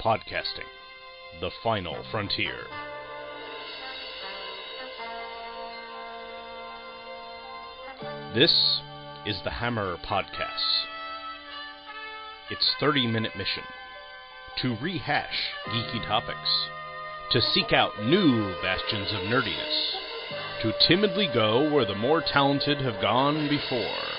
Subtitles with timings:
[0.00, 0.68] Podcasting,
[1.40, 2.54] the final frontier.
[8.32, 8.80] This
[9.26, 10.84] is the Hammer Podcast.
[12.48, 13.64] Its 30 minute mission
[14.62, 16.68] to rehash geeky topics,
[17.32, 19.94] to seek out new bastions of nerdiness,
[20.62, 24.17] to timidly go where the more talented have gone before.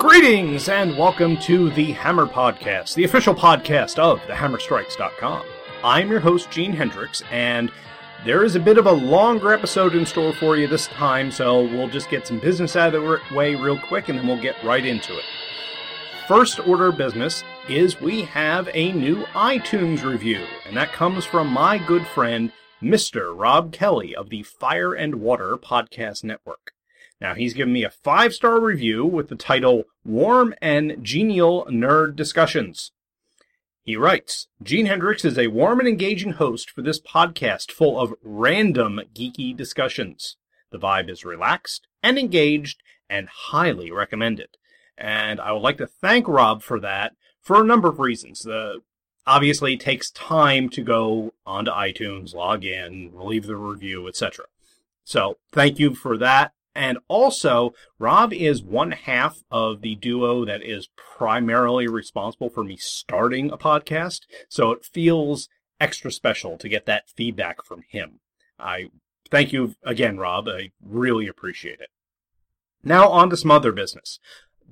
[0.00, 5.44] Greetings and welcome to the Hammer Podcast, the official podcast of thehammerstrikes.com.
[5.84, 7.70] I'm your host, Gene Hendricks, and
[8.24, 11.64] there is a bit of a longer episode in store for you this time, so
[11.64, 14.56] we'll just get some business out of the way real quick and then we'll get
[14.64, 15.24] right into it.
[16.26, 21.48] First order of business is we have a new iTunes review, and that comes from
[21.48, 23.38] my good friend, Mr.
[23.38, 26.72] Rob Kelly of the Fire and Water Podcast Network.
[27.20, 32.16] Now, he's given me a five star review with the title Warm and Genial Nerd
[32.16, 32.92] Discussions.
[33.82, 38.14] He writes Gene Hendricks is a warm and engaging host for this podcast full of
[38.22, 40.36] random geeky discussions.
[40.70, 44.56] The vibe is relaxed and engaged and highly recommended.
[44.96, 48.42] And I would like to thank Rob for that for a number of reasons.
[48.42, 48.80] The
[49.26, 54.46] obviously it takes time to go onto iTunes, log in, leave the review, etc.
[55.04, 56.52] So thank you for that.
[56.74, 62.76] And also, Rob is one half of the duo that is primarily responsible for me
[62.76, 64.20] starting a podcast.
[64.48, 65.48] So it feels
[65.80, 68.20] extra special to get that feedback from him.
[68.58, 68.90] I
[69.30, 70.48] thank you again, Rob.
[70.48, 71.88] I really appreciate it.
[72.84, 74.20] Now on to some other business.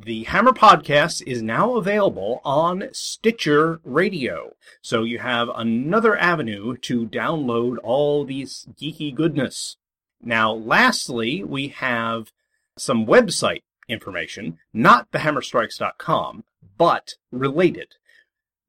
[0.00, 4.52] The Hammer Podcast is now available on Stitcher Radio.
[4.80, 9.76] So you have another avenue to download all these geeky goodness.
[10.22, 12.32] Now, lastly, we have
[12.76, 16.44] some website information, not thehammerstrikes.com,
[16.76, 17.94] but related.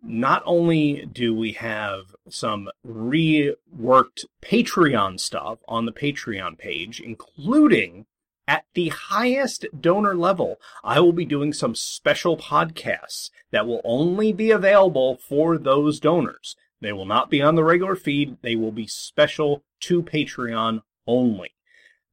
[0.02, 8.06] Not only do we have some reworked Patreon stuff on the Patreon page, including
[8.48, 14.32] at the highest donor level, I will be doing some special podcasts that will only
[14.32, 16.56] be available for those donors.
[16.82, 18.38] They will not be on the regular feed.
[18.42, 21.56] They will be special to Patreon only.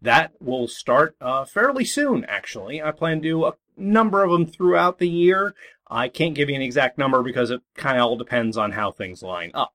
[0.01, 2.83] That will start uh, fairly soon, actually.
[2.83, 5.55] I plan to do a number of them throughout the year.
[5.89, 8.91] I can't give you an exact number because it kind of all depends on how
[8.91, 9.75] things line up.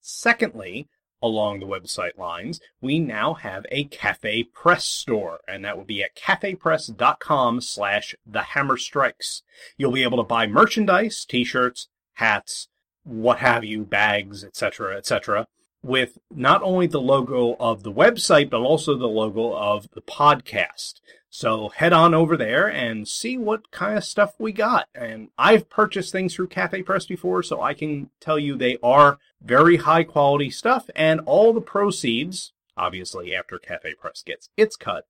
[0.00, 0.88] Secondly,
[1.22, 6.02] along the website lines, we now have a Cafe Press store, and that will be
[6.02, 9.42] at cafepress.com slash the hammer strikes.
[9.76, 12.68] You'll be able to buy merchandise, t-shirts, hats,
[13.04, 15.46] what have you, bags, etc., etc.,
[15.82, 21.00] with not only the logo of the website, but also the logo of the podcast.
[21.30, 24.88] So head on over there and see what kind of stuff we got.
[24.94, 29.18] And I've purchased things through Cafe Press before, so I can tell you they are
[29.40, 30.90] very high quality stuff.
[30.96, 35.06] And all the proceeds, obviously after Cafe Press gets its cut,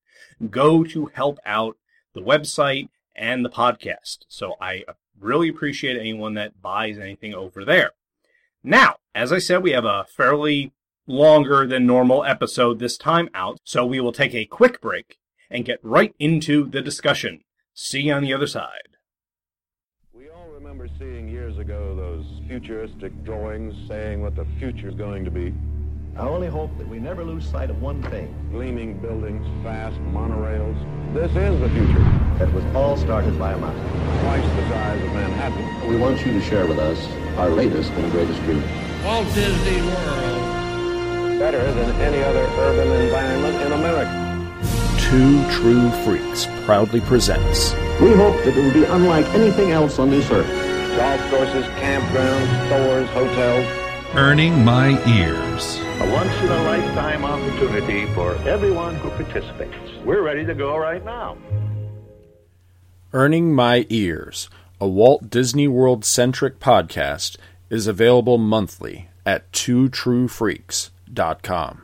[0.50, 1.78] go to help out
[2.12, 4.18] the website and the podcast.
[4.28, 4.84] So I
[5.18, 7.92] really appreciate anyone that buys anything over there.
[8.62, 10.72] Now, as I said, we have a fairly
[11.06, 15.18] longer than normal episode this time out, so we will take a quick break
[15.50, 17.40] and get right into the discussion.
[17.74, 18.96] See you on the other side.
[20.12, 25.30] We all remember seeing years ago those futuristic drawings saying what the future's going to
[25.30, 25.52] be.
[26.16, 28.34] I only hope that we never lose sight of one thing.
[28.50, 30.76] Gleaming buildings, fast monorails.
[31.14, 32.04] This is the future.
[32.38, 34.20] That was all started by a mouse.
[34.22, 35.88] Twice the size of Manhattan.
[35.88, 38.62] We want you to share with us our latest and greatest dream.
[39.04, 41.38] Walt Disney World.
[41.38, 44.26] Better than any other urban environment in America.
[44.98, 50.10] Two True Freaks proudly presents We hope that it will be unlike anything else on
[50.10, 50.46] this earth.
[50.96, 53.66] Golf courses, campgrounds, stores, hotels.
[54.14, 55.78] Earning My Ears.
[56.00, 59.74] A once-in-a-lifetime opportunity for everyone who participates.
[60.04, 61.38] We're ready to go right now.
[63.12, 64.48] Earning My Ears,
[64.80, 67.36] a Walt Disney World centric podcast,
[67.70, 71.82] is available monthly at twotruefreaks.com.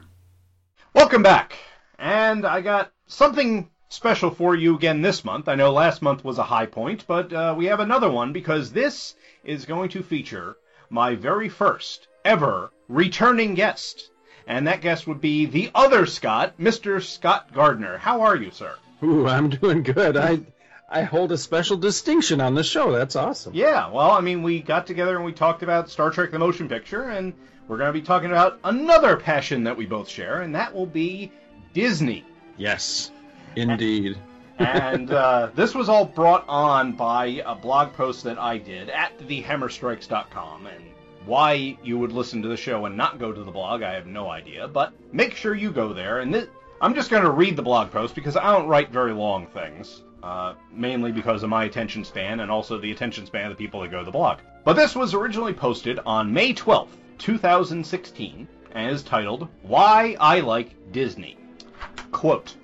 [0.93, 1.57] Welcome back.
[1.99, 5.49] And I got something special for you again this month.
[5.49, 8.73] I know last month was a high point, but uh, we have another one because
[8.73, 10.57] this is going to feature
[10.91, 14.11] my very first ever returning guest.
[14.47, 17.03] And that guest would be the other Scott, Mr.
[17.03, 17.99] Scott Gardner.
[17.99, 18.75] How are you, sir?
[19.03, 20.17] Ooh, I'm doing good.
[20.17, 20.41] I
[20.89, 22.93] I hold a special distinction on the show.
[22.93, 23.55] That's awesome.
[23.55, 26.69] Yeah, well, I mean, we got together and we talked about Star Trek the Motion
[26.69, 27.35] Picture, and
[27.67, 30.87] we're going to be talking about another passion that we both share, and that will
[30.87, 31.33] be
[31.73, 32.25] Disney.
[32.57, 33.11] Yes,
[33.57, 34.17] indeed.
[34.59, 39.19] and uh, this was all brought on by a blog post that I did at
[39.19, 40.67] thehammerstrikes.com.
[40.67, 40.85] And
[41.27, 44.07] why you would listen to the show and not go to the blog, I have
[44.07, 44.69] no idea.
[44.69, 46.21] But make sure you go there.
[46.21, 46.47] And this,
[46.81, 50.03] I'm just going to read the blog post because I don't write very long things.
[50.27, 53.81] Uh, mainly because of my attention span and also the attention span of the people
[53.81, 54.41] that go to the blog.
[54.65, 56.89] But this was originally posted on May 12th,
[57.19, 61.37] 2016, and is titled Why I Like Disney.
[62.11, 62.57] Quote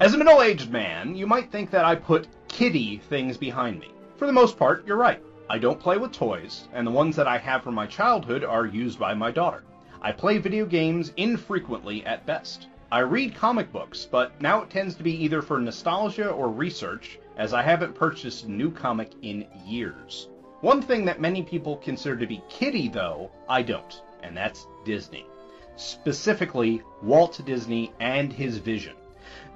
[0.00, 3.90] As a middle aged man, you might think that I put kiddie things behind me.
[4.16, 5.22] For the most part, you're right.
[5.50, 8.64] I don't play with toys, and the ones that I have from my childhood are
[8.64, 9.62] used by my daughter.
[10.00, 12.68] I play video games infrequently at best.
[12.92, 17.20] I read comic books, but now it tends to be either for nostalgia or research,
[17.36, 20.28] as I haven't purchased a new comic in years.
[20.60, 25.24] One thing that many people consider to be kiddie, though, I don't, and that's Disney.
[25.76, 28.96] Specifically, Walt Disney and his vision.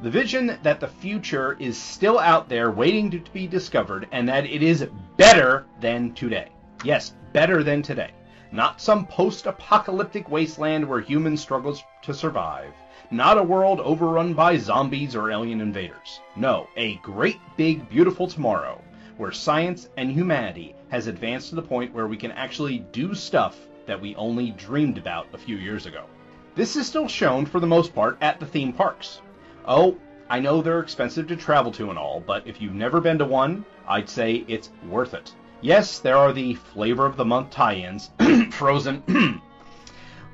[0.01, 4.47] The vision that the future is still out there waiting to be discovered and that
[4.47, 4.87] it is
[5.17, 6.51] better than today.
[6.85, 8.13] Yes, better than today.
[8.55, 12.73] Not some post apocalyptic wasteland where humans struggle to survive
[13.11, 16.21] not a world overrun by zombies or alien invaders.
[16.37, 18.81] No, a great big beautiful tomorrow
[19.17, 23.59] where science and humanity has advanced to the point where we can actually do stuff
[23.87, 26.05] that we only dreamed about a few years ago.
[26.55, 29.21] This is still shown for the most part at the theme parks.
[29.67, 29.97] Oh,
[30.31, 33.25] I know they're expensive to travel to and all, but if you've never been to
[33.25, 35.33] one, I'd say it's worth it.
[35.65, 38.11] Yes, there are the flavor of the month tie-ins,
[38.51, 39.03] Frozen,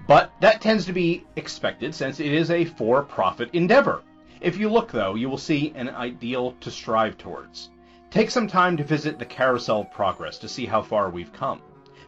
[0.09, 4.03] But that tends to be expected since it is a for profit endeavor.
[4.41, 7.71] If you look, though, you will see an ideal to strive towards.
[8.11, 11.63] Take some time to visit the Carousel of Progress to see how far we've come.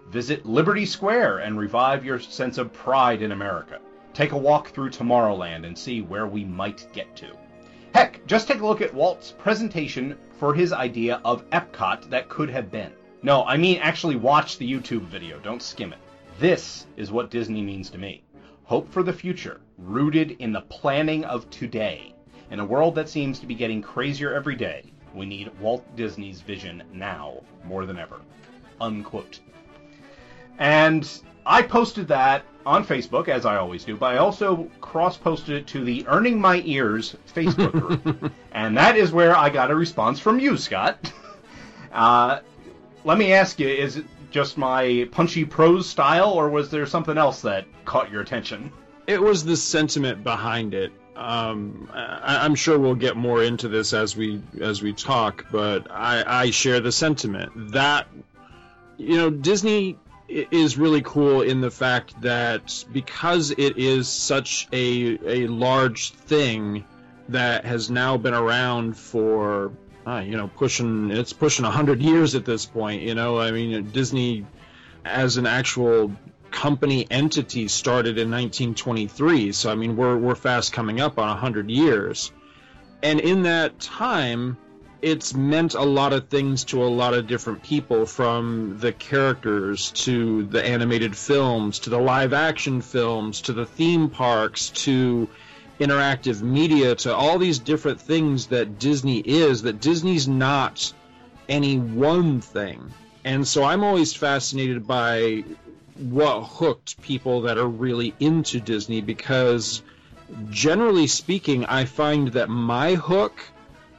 [0.08, 3.78] Visit Liberty Square and revive your sense of pride in America.
[4.14, 7.36] Take a walk through Tomorrowland and see where we might get to.
[7.94, 12.50] Heck, just take a look at Walt's presentation for his idea of Epcot that could
[12.50, 12.90] have been.
[13.24, 15.98] No, I mean actually watch the YouTube video, don't skim it.
[16.40, 18.24] This is what Disney means to me.
[18.64, 22.14] Hope for the future, rooted in the planning of today.
[22.50, 26.40] In a world that seems to be getting crazier every day, we need Walt Disney's
[26.40, 28.20] vision now more than ever.
[28.80, 29.38] Unquote.
[30.58, 31.08] And
[31.46, 35.66] I posted that on Facebook, as I always do, but I also cross posted it
[35.69, 38.32] to the Earning My Ears Facebook group.
[38.52, 41.12] and that is where I got a response from you, Scott.
[41.92, 42.40] Uh,
[43.04, 47.19] let me ask you, is it just my punchy prose style, or was there something
[47.19, 48.72] else that caught your attention?
[49.06, 50.93] It was the sentiment behind it.
[51.16, 55.90] Um, I, am sure we'll get more into this as we as we talk, but
[55.90, 58.08] I, I share the sentiment that
[58.96, 59.98] you know Disney
[60.28, 66.84] is really cool in the fact that because it is such a a large thing
[67.28, 69.72] that has now been around for
[70.06, 73.02] uh, you know, pushing it's pushing hundred years at this point.
[73.02, 74.46] You know, I mean, Disney
[75.04, 76.12] as an actual
[76.50, 79.52] company entity started in 1923.
[79.52, 82.32] So I mean, we're we're fast coming up on hundred years,
[83.02, 84.56] and in that time,
[85.00, 89.90] it's meant a lot of things to a lot of different people, from the characters
[89.93, 95.28] to the animated films to the live action films to the theme parks to
[95.82, 100.93] interactive media to all these different things that Disney is, that Disney's not
[101.48, 102.93] any one thing.
[103.24, 105.44] And so I'm always fascinated by
[105.96, 109.82] what hooked people that are really into Disney because
[110.51, 113.41] generally speaking, I find that my hook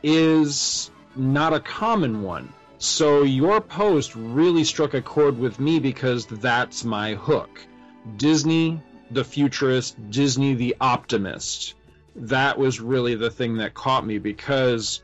[0.02, 2.52] is not a common one.
[2.80, 7.62] So your post really struck a chord with me because that's my hook.
[8.18, 8.82] Disney,
[9.14, 11.76] the futurist, Disney the optimist.
[12.16, 15.02] That was really the thing that caught me because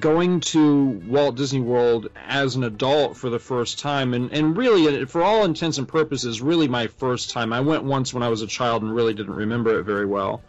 [0.00, 5.02] going to Walt Disney World as an adult for the first time, and, and really,
[5.02, 7.52] uh, for all intents and purposes, really my first time.
[7.52, 10.42] I went once when I was a child and really didn't remember it very well.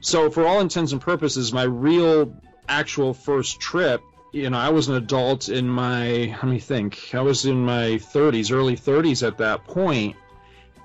[0.00, 2.34] So, for all intents and purposes, my real,
[2.68, 7.20] actual first trip, you know, I was an adult in my, let me think, I
[7.20, 10.16] was in my 30s, early 30s at that point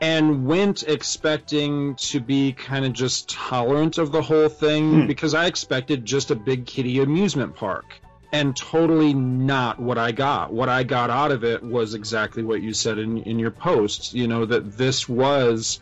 [0.02, 5.08] and went expecting to be kind of just tolerant of the whole thing hmm.
[5.08, 7.86] because I expected just a big kiddie amusement park.
[8.32, 10.52] And totally not what I got.
[10.52, 14.14] What I got out of it was exactly what you said in, in your post.
[14.14, 15.80] You know, that this was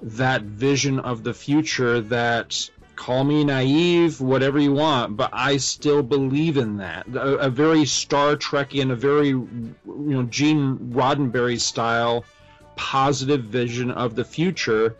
[0.00, 6.02] that vision of the future that call me naive, whatever you want, but I still
[6.02, 7.06] believe in that.
[7.14, 12.24] A, a very Star Trek and a very, you know, Gene Roddenberry style
[12.76, 14.96] positive vision of the future.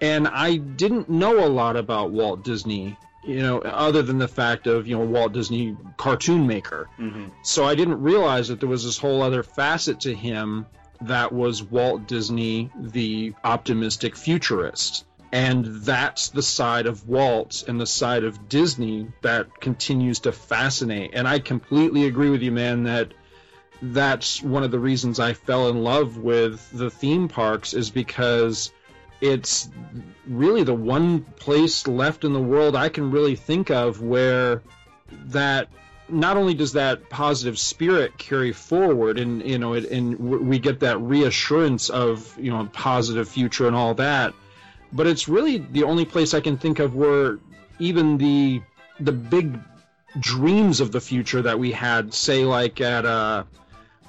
[0.00, 4.66] And I didn't know a lot about Walt Disney you know, other than the fact
[4.66, 6.88] of you know Walt Disney cartoon maker.
[6.98, 7.28] Mm-hmm.
[7.42, 10.66] So I didn't realize that there was this whole other facet to him
[11.00, 15.04] that was Walt Disney, the optimistic futurist.
[15.32, 21.10] And that's the side of Walt and the side of Disney that continues to fascinate.
[21.14, 23.12] And I completely agree with you, man, that
[23.92, 28.72] that's one of the reasons I fell in love with the theme parks is because
[29.20, 29.68] it's
[30.26, 34.62] really the one place left in the world I can really think of where
[35.26, 35.68] that
[36.08, 40.80] not only does that positive spirit carry forward and you know it, and we get
[40.80, 44.34] that reassurance of you know a positive future and all that
[44.92, 47.38] but it's really the only place I can think of where
[47.78, 48.62] even the
[49.00, 49.58] the big
[50.20, 53.44] dreams of the future that we had say like at uh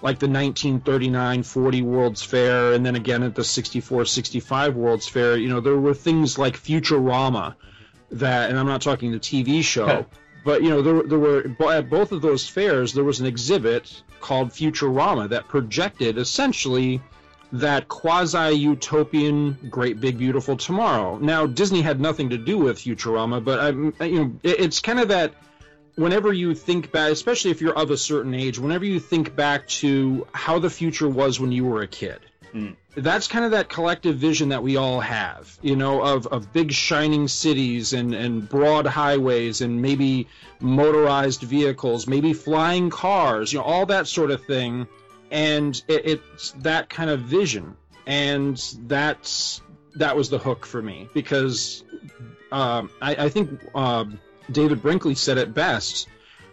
[0.06, 5.60] like the 1939-40 World's Fair and then again at the 64-65 World's Fair you know
[5.62, 7.56] there were things like Futurama
[8.12, 10.06] that and I'm not talking the TV show
[10.46, 14.04] but you know there, there were at both of those fairs there was an exhibit
[14.22, 17.02] called Futurama that projected essentially
[17.52, 21.18] that quasi-utopian great big beautiful tomorrow.
[21.18, 25.00] Now disney had nothing to do with futurama but I, you know it, it's kind
[25.00, 25.34] of that
[25.96, 29.68] whenever you think back especially if you're of a certain age whenever you think back
[29.68, 32.20] to how the future was when you were a kid
[32.96, 36.72] that's kind of that collective vision that we all have, you know, of, of big
[36.72, 40.28] shining cities and, and broad highways and maybe
[40.62, 44.88] motorized vehicles, maybe flying cars, you know, all that sort of thing.
[45.30, 47.76] And it, it's that kind of vision.
[48.08, 49.62] And that's
[49.96, 51.84] that was the hook for me because
[52.52, 54.06] um, I, I think uh,
[54.52, 56.08] David Brinkley said it best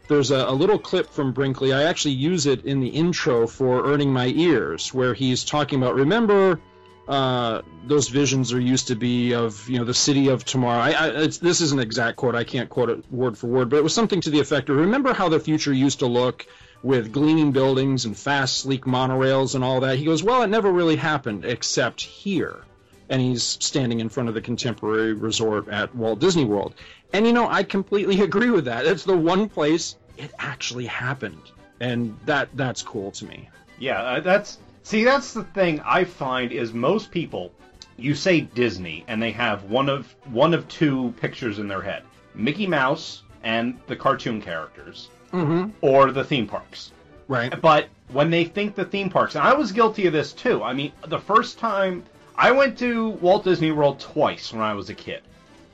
[0.09, 1.73] there's a, a, little clip from Brinkley.
[1.73, 5.95] I actually use it in the intro for Earning My Ears, where he's talking about
[5.95, 6.61] remember
[7.09, 10.81] uh, those visions are used to be of you know the city of tomorrow.
[10.81, 12.35] I, I, this is an exact quote.
[12.35, 14.77] I can't quote it word for word, but it was something to the effect of
[14.77, 16.47] remember how the future used to look
[16.83, 19.99] with gleaming buildings and fast, sleek monorails and all that.
[19.99, 22.65] He goes, well, it never really happened except here.
[23.13, 26.75] And he's standing in front of the contemporary resort at Walt Disney World.
[27.13, 28.87] And you know, I completely agree with that.
[28.87, 31.43] It's the one place it actually happened,
[31.79, 33.49] and that that's cool to me.
[33.79, 37.53] Yeah, uh, that's see, that's the thing I find is most people,
[37.97, 42.05] you say Disney, and they have one of one of two pictures in their head:
[42.35, 45.71] Mickey Mouse and the cartoon characters, mm-hmm.
[45.81, 46.93] or the theme parks.
[47.29, 47.61] Right.
[47.61, 50.63] But when they think the theme parks, and I was guilty of this too.
[50.63, 52.05] I mean, the first time
[52.37, 55.23] I went to Walt Disney World twice when I was a kid.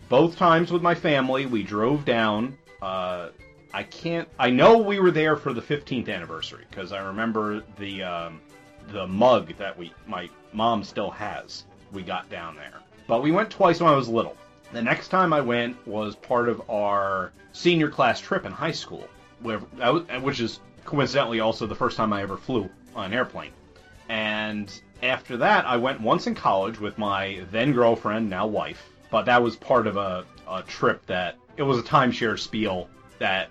[0.09, 2.57] Both times with my family, we drove down.
[2.83, 3.29] Uh,
[3.73, 4.29] I can't.
[4.38, 8.41] I know we were there for the 15th anniversary because I remember the um,
[8.93, 11.65] the mug that we my mom still has.
[11.93, 14.37] We got down there, but we went twice when I was little.
[14.73, 19.07] The next time I went was part of our senior class trip in high school,
[19.41, 23.53] where which is coincidentally also the first time I ever flew on an airplane.
[24.09, 28.90] And after that, I went once in college with my then girlfriend, now wife.
[29.11, 32.88] But that was part of a, a trip that it was a timeshare spiel
[33.19, 33.49] that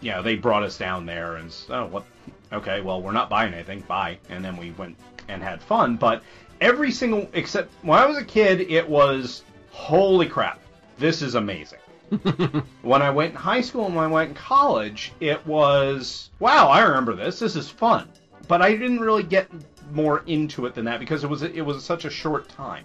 [0.00, 2.04] you know they brought us down there and oh what
[2.52, 4.96] okay well we're not buying anything bye and then we went
[5.28, 6.22] and had fun but
[6.60, 10.60] every single except when I was a kid it was holy crap
[10.98, 11.78] this is amazing
[12.82, 16.68] when I went in high school and when I went in college it was wow
[16.68, 18.08] I remember this this is fun
[18.48, 19.48] but I didn't really get
[19.92, 22.84] more into it than that because it was it was such a short time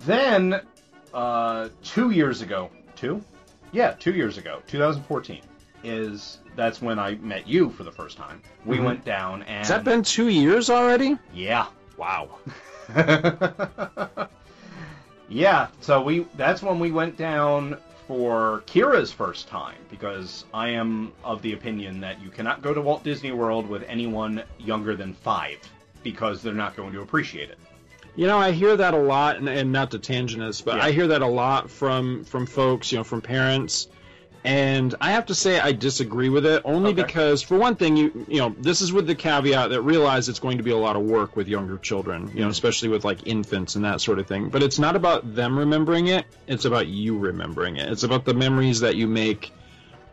[0.00, 0.60] then
[1.14, 3.22] uh, two years ago two
[3.72, 5.40] yeah two years ago 2014
[5.84, 8.42] is that's when I met you for the first time.
[8.66, 8.84] We Mhm.
[8.84, 11.16] went down and Has that been two years already?
[11.32, 12.28] yeah, wow.
[15.28, 21.12] yeah, so we that's when we went down for Kira's first time because I am
[21.22, 25.12] of the opinion that you cannot go to Walt Disney World with anyone younger than
[25.12, 25.58] 5
[26.02, 27.58] because they're not going to appreciate it.
[28.16, 30.84] You know, I hear that a lot, and, and not to tangent us, but Yeah.
[30.84, 33.86] I hear that a lot from from folks, you know, from parents.
[34.44, 37.02] And I have to say, I disagree with it only Okay.
[37.02, 40.38] because, for one thing, you you know, this is with the caveat that realize it's
[40.38, 42.50] going to be a lot of work with younger children, you know, mm-hmm.
[42.50, 44.48] especially with like infants and that sort of thing.
[44.48, 47.90] But it's not about them remembering it; it's about you remembering it.
[47.90, 49.52] It's about the memories that you make,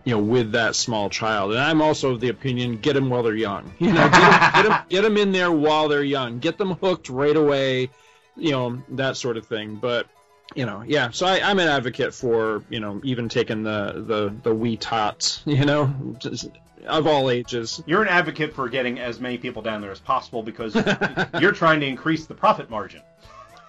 [0.05, 1.51] you know, with that small child.
[1.51, 3.73] And I'm also of the opinion, get them while they're young.
[3.79, 6.39] You know, get them, get 'em- get 'em in there while they're young.
[6.39, 7.89] Get them hooked right away
[8.37, 10.07] you know that sort of thing but
[10.55, 14.35] you know yeah so I, i'm an advocate for you know even taking the the
[14.43, 16.49] the wee tots you know just,
[16.85, 20.43] of all ages You're an advocate for getting as many people down there as possible
[20.43, 20.75] because
[21.39, 23.03] you're trying to increase the profit margin.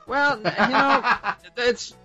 [0.09, 1.17] well you know
[1.57, 1.97] it's it-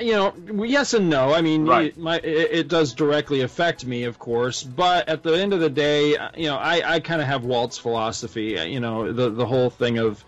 [0.00, 0.34] you know,
[0.64, 1.32] yes and no.
[1.32, 1.86] I mean, Right.
[1.88, 4.62] it, my, it, it does directly affect me, of course.
[4.62, 7.44] But at the end of the day, uh, you know, I, I kind of have
[7.44, 8.58] Walt's philosophy.
[8.58, 10.24] uh, You know, the the whole thing of,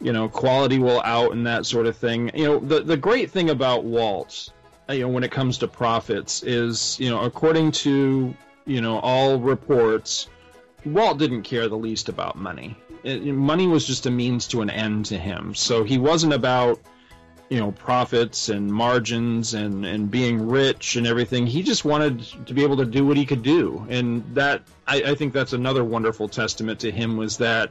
[0.00, 2.30] you know, quality will out and that sort of thing.
[2.34, 4.50] You know, the the great thing about Walt,
[4.88, 8.34] uh, you know, when it comes to profits, is you know, according to
[8.66, 10.28] you know all reports,
[10.84, 12.76] Walt didn't care the least about money.
[13.02, 15.54] It, money was just a means to an end to him.
[15.54, 16.80] So he wasn't about
[17.50, 21.46] you know profits and margins and and being rich and everything.
[21.46, 23.84] He just wanted to be able to do what he could do.
[23.90, 27.70] And that I, I think that's another wonderful testament to him was that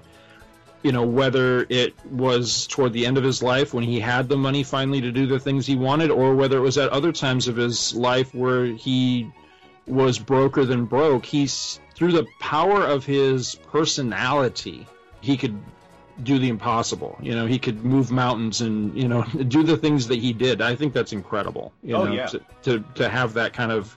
[0.83, 4.37] you know whether it was toward the end of his life when he had the
[4.37, 7.47] money finally to do the things he wanted or whether it was at other times
[7.47, 9.29] of his life where he
[9.87, 14.87] was broker than broke he's through the power of his personality
[15.19, 15.59] he could
[16.23, 17.17] do the impossible.
[17.21, 20.61] You know, he could move mountains and you know do the things that he did.
[20.61, 21.73] I think that's incredible.
[21.83, 22.25] You Oh, know, yeah.
[22.27, 23.95] to, to to have that kind of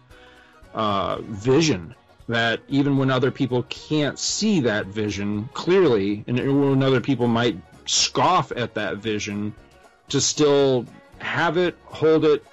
[0.75, 1.95] uh, vision
[2.29, 7.57] that even when other people can't see that vision clearly, and when other people might
[7.87, 9.53] scoff at that vision,
[10.09, 10.87] to still
[11.19, 12.45] have it, hold it,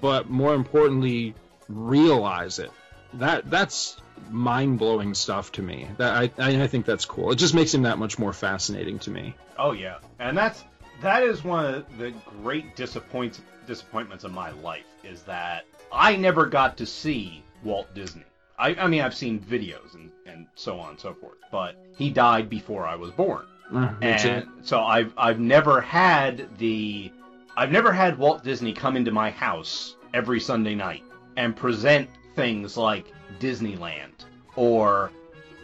[0.00, 1.34] but more importantly,
[1.68, 2.70] realize it.
[3.14, 3.98] That that's
[4.30, 5.88] mind blowing stuff to me.
[5.98, 7.30] That I I I think that's cool.
[7.32, 9.34] It just makes him that much more fascinating to me.
[9.58, 10.64] Oh yeah, and that's
[11.00, 16.46] that is one of the great disappoints disappointments of my life is that I never
[16.46, 18.24] got to see Walt Disney.
[18.58, 22.10] I, I mean, I've seen videos and, and so on and so forth, but he
[22.10, 24.24] died before I was born, mm, it.
[24.26, 27.12] and so I've I've never had the
[27.56, 31.04] I've never had Walt Disney come into my house every Sunday night
[31.36, 32.08] and present
[32.38, 34.12] things like Disneyland
[34.54, 35.10] or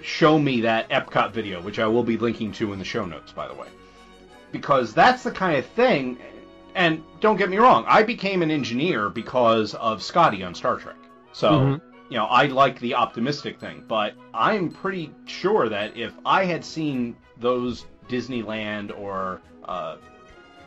[0.03, 3.31] show me that Epcot video, which I will be linking to in the show notes,
[3.31, 3.69] by the way.
[4.51, 6.19] Because that's the kind of thing,
[6.75, 10.97] and don't get me wrong, I became an engineer because of Scotty on Star Trek.
[11.33, 11.81] So, Mhm.
[12.11, 16.65] you know, I like the optimistic thing, but I'm pretty sure that if I had
[16.65, 19.97] seen those Disneyland or uh,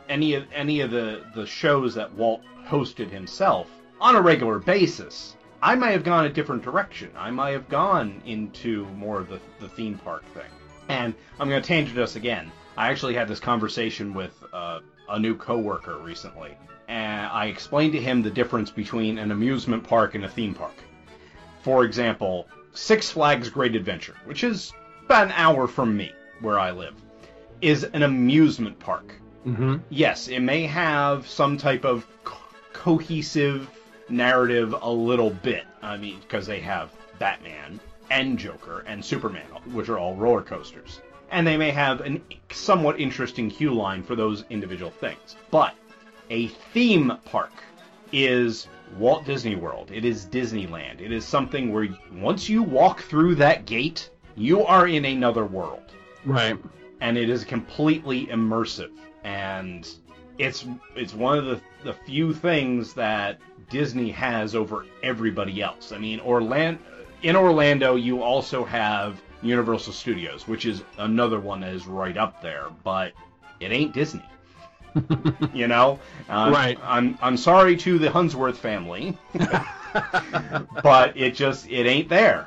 [0.08, 3.68] any of any of the the shows that Walt hosted himself
[4.00, 7.10] on a regular basis, I might have gone a different direction.
[7.16, 10.50] I might have gone into more of the the theme park thing.
[10.88, 12.50] And I'm going to tangent us again.
[12.76, 18.00] I actually had this conversation with uh, a new coworker recently, and I explained to
[18.00, 20.74] him the difference between an amusement park and a theme park.
[21.62, 24.72] For example, Six Flags Great Adventure, which is
[25.04, 26.94] about an hour from me, where I live,
[27.60, 29.14] is an amusement park
[29.46, 29.76] Mm-hmm.
[29.88, 32.36] yes, it may have some type of co-
[32.72, 33.70] cohesive
[34.08, 35.64] narrative a little bit.
[35.82, 41.00] I mean, because they have Batman and Joker and Superman, which are all roller coasters.
[41.30, 45.36] And they may have a somewhat interesting hue line for those individual things.
[45.50, 45.74] But
[46.30, 47.52] a theme park
[48.12, 48.66] is
[48.96, 49.90] Walt Disney World.
[49.92, 51.00] It is Disneyland.
[51.00, 55.82] It is something where once you walk through that gate, you are in another world
[56.24, 56.56] Right.
[57.00, 58.90] and it is completely immersive
[59.24, 59.88] and
[60.38, 65.92] it's it's one of the the few things that Disney has over everybody else.
[65.92, 66.80] I mean, Orlando
[67.22, 72.42] in Orlando you also have Universal Studios, which is another one that is right up
[72.42, 73.12] there, but
[73.60, 74.24] it ain't Disney.
[75.52, 76.78] you know, Um, Right.
[76.82, 79.16] I'm I'm sorry to the Hunsworth family,
[80.82, 82.46] but it just it ain't there.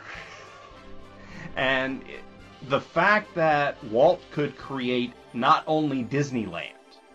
[1.55, 2.21] And it,
[2.69, 6.73] the fact that Walt could create not only Disneyland,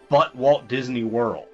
[0.09, 1.49] but Walt Disney World,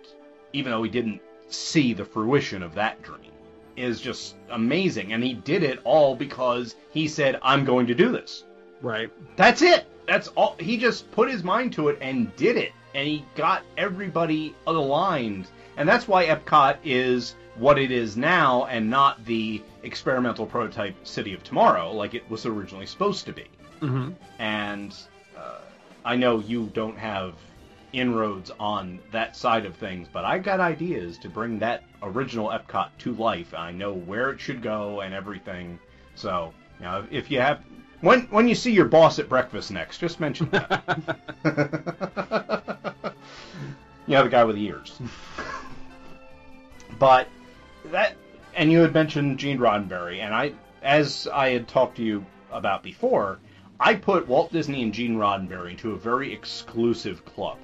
[0.52, 3.32] even though he didn't see the fruition of that dream,
[3.76, 5.12] is just amazing.
[5.12, 8.44] And he did it all because he said, I'm going to do this.
[8.80, 9.10] Right.
[9.36, 9.86] That's it.
[10.06, 10.56] That's all.
[10.58, 12.72] He just put his mind to it and did it.
[12.94, 15.48] And he got everybody aligned.
[15.76, 21.34] And that's why Epcot is what it is now and not the experimental prototype City
[21.34, 23.46] of Tomorrow like it was originally supposed to be.
[23.80, 24.10] Mm-hmm.
[24.38, 24.94] And
[25.36, 25.58] uh,
[26.04, 27.34] I know you don't have
[27.92, 32.90] inroads on that side of things, but I've got ideas to bring that original Epcot
[32.98, 33.54] to life.
[33.54, 35.78] I know where it should go and everything.
[36.14, 37.62] So, you know, if you have
[38.00, 40.82] when when you see your boss at breakfast next, just mention that.
[44.06, 44.98] you know, the guy with the ears.
[46.98, 47.28] but
[47.86, 48.16] that,
[48.54, 50.52] and you had mentioned Gene Roddenberry, and I,
[50.82, 53.38] as I had talked to you about before,
[53.78, 57.58] I put Walt Disney and Gene Roddenberry into a very exclusive club.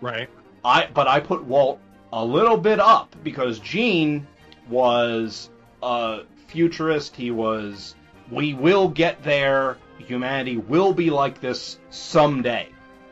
[0.00, 0.28] Right.
[0.64, 1.80] I but I put Walt
[2.12, 4.26] a little bit up because Gene
[4.68, 5.50] was
[5.82, 7.16] a futurist.
[7.16, 7.94] He was
[8.30, 9.78] we will get there.
[9.98, 12.68] Humanity will be like this someday.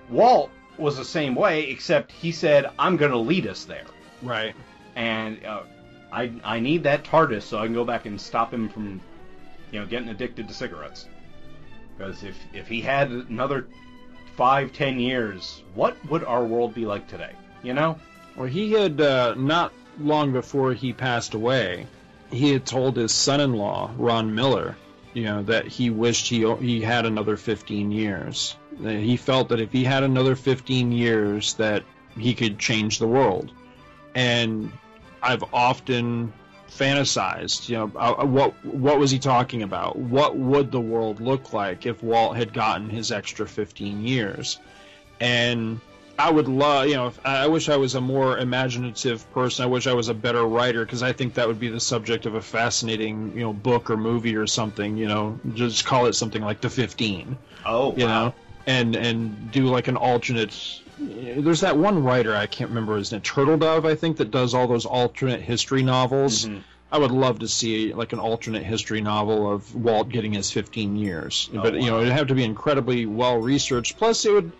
[0.08, 3.86] Walt was the same way, except he said, "I'm going to lead us there."
[4.22, 4.54] Right.
[4.94, 5.62] and uh,
[6.12, 9.00] I I need that TARDIS so I can go back and stop him from,
[9.70, 11.06] you know, getting addicted to cigarettes.
[11.96, 13.68] Because if if he had another
[14.36, 17.32] five ten years, what would our world be like today?
[17.62, 17.98] You know?
[18.36, 21.86] Well, he had uh, not long before he passed away,
[22.30, 24.76] he had told his son-in-law Ron Miller,
[25.14, 28.56] you know, that he wished he he had another 15 years.
[28.82, 31.82] He felt that if he had another 15 years, that
[32.18, 33.52] he could change the world.
[34.14, 34.70] And
[35.22, 36.32] I've often
[36.70, 39.96] fantasized, you know, uh, what what was he talking about?
[39.98, 44.58] What would the world look like if Walt had gotten his extra 15 years?
[45.20, 45.80] And
[46.18, 49.64] I would love, you know, I wish I was a more imaginative person.
[49.64, 52.24] I wish I was a better writer because I think that would be the subject
[52.26, 54.96] of a fascinating, you know, book or movie or something.
[54.96, 57.38] You know, just call it something like The Fifteen.
[57.64, 58.24] Oh, you wow.
[58.26, 58.34] know,
[58.66, 60.80] and and do like an alternate.
[60.98, 64.66] There's that one writer I can't remember his name, Turtledove, I think, that does all
[64.66, 66.46] those alternate history novels.
[66.46, 66.58] Mm-hmm.
[66.90, 70.96] I would love to see like an alternate history novel of Walt getting his 15
[70.96, 73.98] years, Oh, but you know, it'd have to be incredibly well researched.
[73.98, 74.52] Plus, it would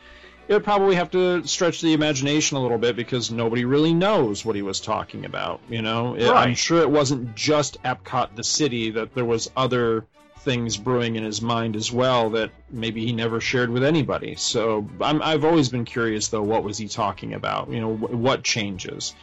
[0.49, 4.45] it would probably have to stretch the imagination a little bit because nobody really knows
[4.45, 5.61] what he was talking about.
[5.69, 10.05] You know, It- I'm sure it wasn't just Epcot, the city, that there was other
[10.47, 14.37] things brewing in his mind as well that maybe he never shared with anybody.
[14.37, 17.69] So I'm, I've always been curious, though, what was he talking about?
[17.69, 19.15] You know, wh- what changes?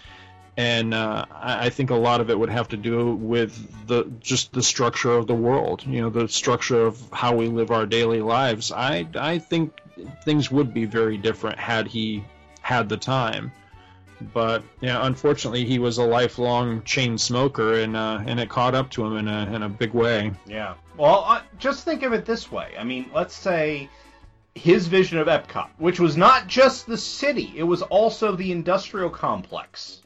[0.58, 4.04] And uh, I I think a lot of it would have to do with the
[4.20, 5.84] just the structure of the world.
[5.88, 8.72] You know, the structure of how we live our daily lives.
[8.72, 9.72] I I think
[10.26, 12.24] things would be very different had he
[12.62, 13.52] had the time.
[14.34, 18.90] But yeah, unfortunately, he was a lifelong chain smoker, and uh, and it caught up
[18.92, 20.32] to him in a in a big way.
[20.46, 20.76] Yeah.
[20.98, 22.76] Well, uh, just think of it this way.
[22.78, 23.90] I mean, let's say
[24.56, 29.10] his vision of Epcot, which was not just the city, it was also the industrial
[29.10, 30.02] complex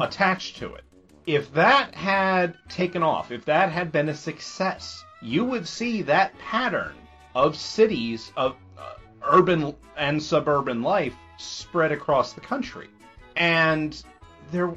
[0.00, 0.84] attached to it.
[1.26, 6.36] If that had taken off, if that had been a success, you would see that
[6.38, 6.94] pattern
[7.34, 12.88] of cities, of uh, urban and suburban life spread across the country.
[13.36, 14.00] And
[14.50, 14.74] there,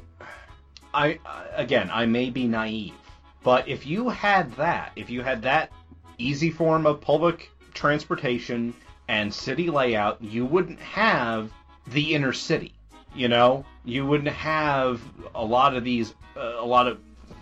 [0.94, 1.18] I
[1.54, 2.94] again, I may be naive,
[3.42, 5.70] but if you had that, if you had that
[6.18, 8.74] easy form of public transportation
[9.08, 11.50] and city layout, you wouldn't have
[11.86, 12.72] the inner city.
[13.14, 15.00] You know, you wouldn't have
[15.34, 16.98] a lot of these, uh, a lot of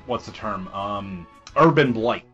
[0.06, 2.24] what's the term, um, urban blight,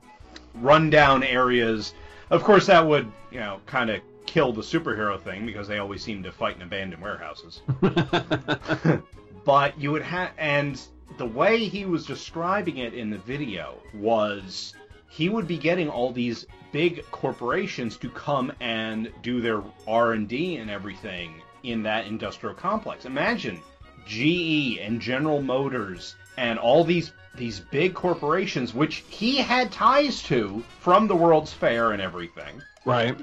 [0.54, 1.94] rundown areas.
[2.30, 6.02] Of course, that would you know kind of kill the superhero thing because they always
[6.02, 7.60] seem to fight in abandoned warehouses
[9.44, 10.80] but you would have and
[11.18, 14.74] the way he was describing it in the video was
[15.08, 20.70] he would be getting all these big corporations to come and do their R&D and
[20.70, 23.04] everything in that industrial complex.
[23.04, 23.60] Imagine
[24.06, 30.64] GE and General Motors and all these these big corporations which he had ties to
[30.80, 33.16] from the World's Fair and everything Right.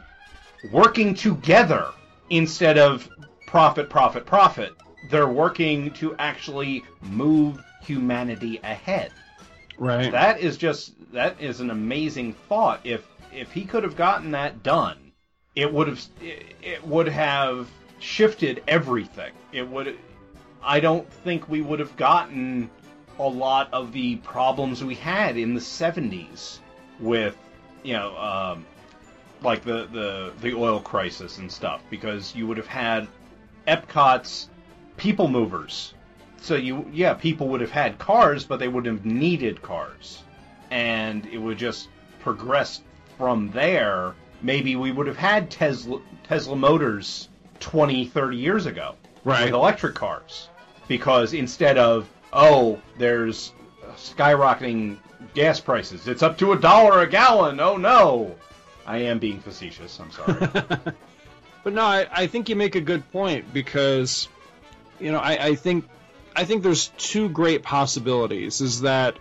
[0.71, 1.87] Working together
[2.29, 3.09] instead of
[3.45, 4.73] profit, profit, profit.
[5.09, 9.11] They're working to actually move humanity ahead.
[9.77, 10.11] Right.
[10.11, 12.81] That is just that is an amazing thought.
[12.83, 15.11] If if he could have gotten that done,
[15.55, 19.33] it would have it, would have shifted everything.
[19.51, 19.97] It would
[20.63, 22.69] I don't think we would have gotten
[23.19, 26.59] a lot of the problems we had in the 70s
[26.99, 27.37] with
[27.83, 28.65] you know um,
[29.41, 33.07] like the, the the oil crisis and stuff because you would have had
[33.67, 34.49] Epcot's
[34.97, 35.93] people movers.
[36.39, 40.23] So you yeah, people would have had cars, but they wouldn't have needed cars.
[40.71, 42.81] And it would just progress
[43.17, 44.13] from there.
[44.41, 49.45] Maybe we would have had Tesla Tesla Motors 20, 30 years ago Right.
[49.45, 50.49] with electric cars.
[50.87, 53.53] Because instead of oh, there's
[53.95, 54.97] skyrocketing
[55.33, 56.07] gas prices.
[56.07, 57.59] It's up to a dollar a gallon.
[57.59, 58.35] Oh no.
[58.87, 59.99] I am being facetious.
[59.99, 60.35] I'm sorry.
[61.67, 64.29] But no, I, I think you make a good point because,
[65.01, 65.83] you know, I, I think
[66.33, 68.61] I think there's two great possibilities.
[68.61, 69.17] Is that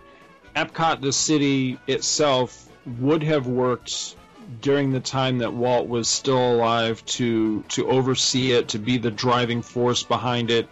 [0.55, 4.15] Epcot, the city itself, would have worked
[4.61, 9.11] during the time that Walt was still alive to to oversee it, to be the
[9.11, 10.69] driving force behind it,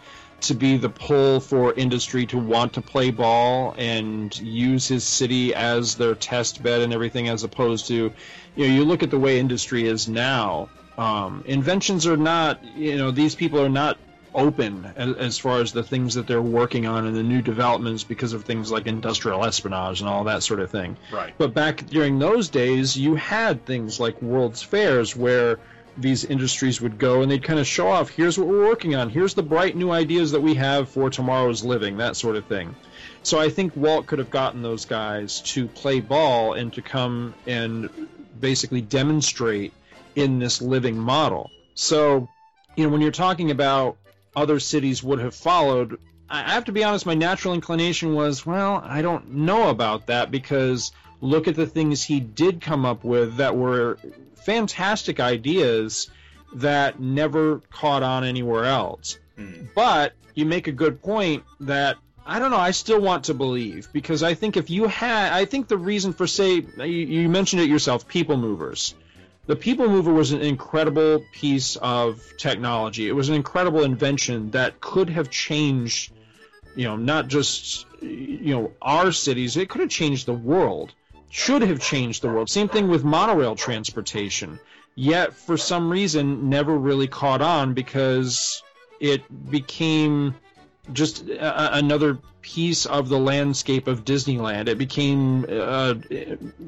[0.47, 5.53] to be the pull for industry to want to play ball and use his city
[5.53, 9.19] as their test bed and everything, as opposed to, you know, you look at the
[9.19, 10.69] way industry is now.
[10.97, 13.97] Um, inventions are not, you know, these people are not
[14.33, 18.03] open as, as far as the things that they're working on and the new developments
[18.03, 20.97] because of things like industrial espionage and all that sort of thing.
[21.11, 21.33] Right.
[21.37, 25.59] But back during those days, you had things like World's Fairs where
[25.97, 29.09] these industries would go and they'd kind of show off here's what we're working on.
[29.09, 32.75] Here's the bright new ideas that we have for tomorrow's living that sort of thing.
[33.23, 37.33] So i think walt could have gotten those guys to play ball and to come
[37.47, 37.89] and
[38.39, 39.73] basically demonstrate
[40.15, 41.49] in this living model.
[41.75, 42.29] So
[42.75, 43.97] you know when you're talking about
[44.35, 45.97] other cities would have followed
[46.29, 50.31] i have to be honest my natural inclination was well i don't know about that
[50.31, 53.97] because look at the things he did come up with that were
[54.45, 56.09] fantastic ideas
[56.55, 59.19] that never caught on anywhere else.
[59.37, 59.69] Mm.
[59.75, 62.57] But you make a good point that I don't know.
[62.57, 66.11] I still want to believe because I think if you had, I think the reason
[66.11, 68.95] for say you, you mentioned it yourself, people movers.
[69.45, 73.07] The people mover was an incredible piece of technology.
[73.07, 76.11] It was an incredible invention that could have changed,
[76.75, 79.55] you know, not just you know our cities.
[79.55, 80.93] It could have changed the world
[81.35, 82.49] should have changed the world.
[82.49, 84.57] Same thing with monorail transportation.
[84.95, 88.63] Yet, for some reason, never really caught on because
[89.01, 89.21] it
[89.51, 90.35] became
[90.93, 94.69] just a, another piece of the landscape of Disneyland.
[94.69, 95.95] It became, uh,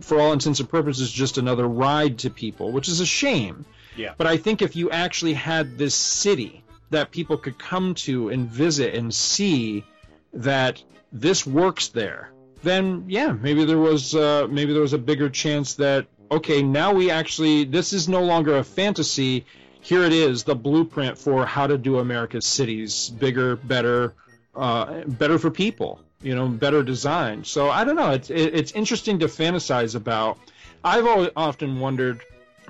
[0.02, 3.66] for all intents and purposes, just another ride to people, which is a shame.
[3.96, 4.16] Yeah.
[4.18, 8.50] But I think if you actually had this city that people could come to and
[8.50, 9.86] visit and see
[10.34, 12.32] that this works there,
[12.68, 16.94] then yeah, maybe there was uh, maybe there was a bigger chance that okay, now
[16.94, 19.46] we actually this is no longer a fantasy.
[19.80, 24.16] Here it is, the blueprint for how to do America's cities bigger, better,
[24.56, 26.02] uh, better for people.
[26.22, 27.46] You know, better designed.
[27.46, 28.12] So I don't know.
[28.12, 30.38] It's it's interesting to fantasize about.
[30.84, 32.22] I've always often wondered,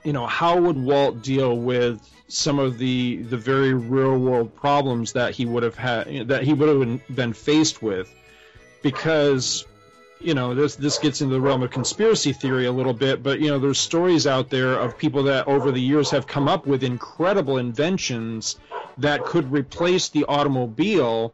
[0.03, 5.13] you know, how would Walt deal with some of the the very real world problems
[5.13, 8.13] that he would have had that he would have been faced with
[8.81, 9.65] because
[10.19, 13.39] you know this this gets into the realm of conspiracy theory a little bit but
[13.39, 16.65] you know there's stories out there of people that over the years have come up
[16.65, 18.57] with incredible inventions
[18.97, 21.33] that could replace the automobile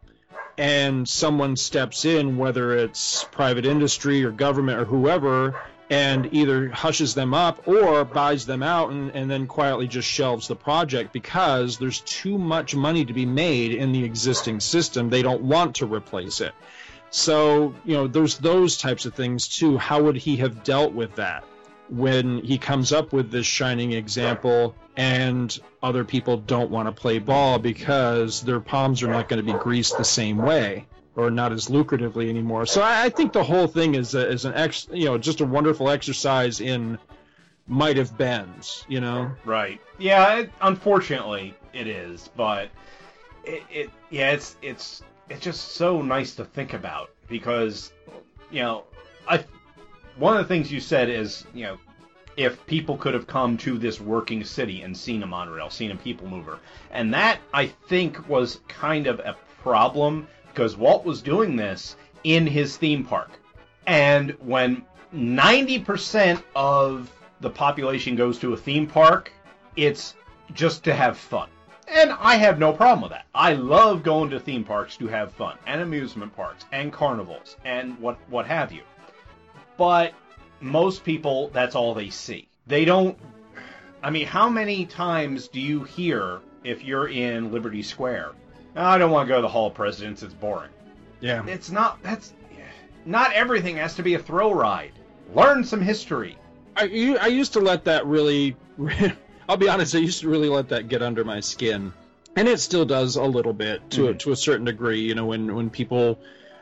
[0.58, 5.56] and someone steps in whether it's private industry or government or whoever
[5.90, 10.48] and either hushes them up or buys them out and, and then quietly just shelves
[10.48, 15.10] the project because there's too much money to be made in the existing system.
[15.10, 16.54] They don't want to replace it
[17.14, 19.78] so, you know, there's those types of things too.
[19.78, 21.44] How would he have dealt with that
[21.88, 27.20] when he comes up with this shining example and other people don't want to play
[27.20, 31.52] ball because their palms are not going to be greased the same way or not
[31.52, 32.66] as lucratively anymore?
[32.66, 35.40] So I, I think the whole thing is, a, is an ex, you know, just
[35.40, 36.98] a wonderful exercise in
[37.68, 39.32] might have beens, you know?
[39.46, 39.80] Right.
[40.00, 42.70] Yeah, it, unfortunately it is, but
[43.44, 47.94] it, it yeah, it's it's it's just so nice to think about because
[48.52, 48.84] you know
[49.28, 49.44] I
[50.18, 51.78] one of the things you said is you know
[52.36, 55.96] if people could have come to this working city and seen a monorail, seen a
[55.96, 56.60] people mover,
[56.92, 62.48] and that I think was kind of a problem because Walt was doing this in
[62.48, 63.32] his theme park,
[63.86, 64.84] and when
[65.14, 69.32] 90% of the population goes to a theme park,
[69.76, 70.16] it's
[70.54, 71.50] just to have fun.
[71.88, 73.26] And I have no problem with that.
[73.36, 78.00] I love going to theme parks to have fun, and amusement parks, and carnivals, and
[78.00, 78.84] what what have you.
[79.78, 80.14] But
[80.62, 82.48] most people, that's all they see.
[82.68, 83.18] They don't.
[84.02, 88.32] I mean, how many times do you hear if you're in Liberty Square?
[88.76, 90.24] Oh, I don't want to go to the Hall of Presidents.
[90.24, 90.72] It's boring.
[91.20, 91.46] Yeah.
[91.46, 92.02] It's not.
[92.04, 92.34] That's
[93.06, 94.94] not everything has to be a thrill ride.
[95.34, 96.38] Learn some history.
[96.76, 98.56] I, I used to let that really
[99.48, 101.94] I'll be honest, I used to really let that get under my skin,
[102.36, 104.12] and it still does a little bit to mm-hmm.
[104.12, 105.02] a, to a certain degree.
[105.02, 106.20] You know, when when people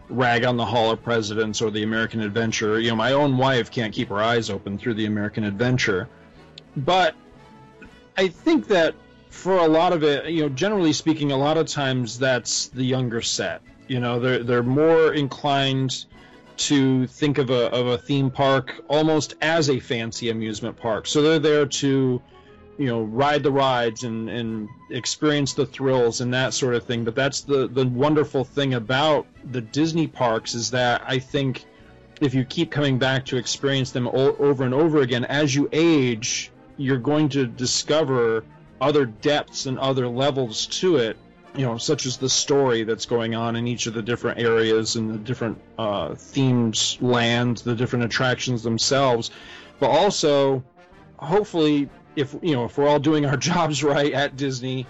[0.09, 3.71] rag on the Hall of Presidents or the American Adventure, you know, my own wife
[3.71, 6.09] can't keep her eyes open through the American Adventure,
[6.75, 7.15] but
[8.17, 8.95] I think that
[9.29, 12.83] for a lot of it, you know, generally speaking, a lot of times that's the
[12.83, 13.61] younger set.
[13.87, 16.05] You know, they're they're more inclined
[16.57, 21.07] to think of a of a theme park almost as a fancy amusement park.
[21.07, 22.21] So they're there to
[22.77, 27.03] you know ride the rides and and experience the thrills and that sort of thing.
[27.03, 31.65] But that's the the wonderful thing about the disney parks is that i think
[32.19, 35.67] if you keep coming back to experience them o- over and over again as you
[35.71, 38.43] age you're going to discover
[38.79, 41.17] other depths and other levels to it
[41.55, 44.95] you know such as the story that's going on in each of the different areas
[44.95, 49.31] and the different uh, themed lands the different attractions themselves.
[49.79, 50.63] But also
[51.17, 54.85] hopefully if you know if we're all doing our jobs right at Disney,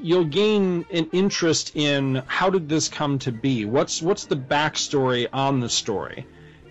[0.00, 3.64] you'll gain an interest in how did this come to be?
[3.64, 6.26] What's what's the backstory on the story?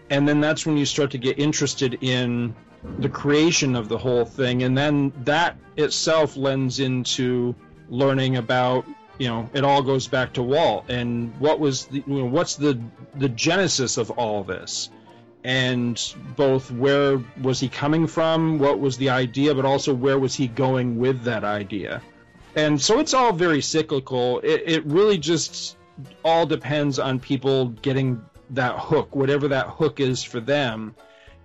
[0.10, 2.54] And then that's when you start to get interested in
[3.00, 7.56] the creation of the whole thing, and then that itself lends into
[7.90, 8.86] learning about
[9.18, 12.56] you know it all goes back to Walt and what was the you know, what's
[12.56, 12.80] the
[13.16, 14.90] the genesis of all this
[15.44, 20.36] and both where was he coming from what was the idea but also where was
[20.36, 22.02] he going with that idea
[22.56, 25.78] and so it's all very cyclical it, it really just
[26.24, 30.94] all depends on people getting that hook whatever that hook is for them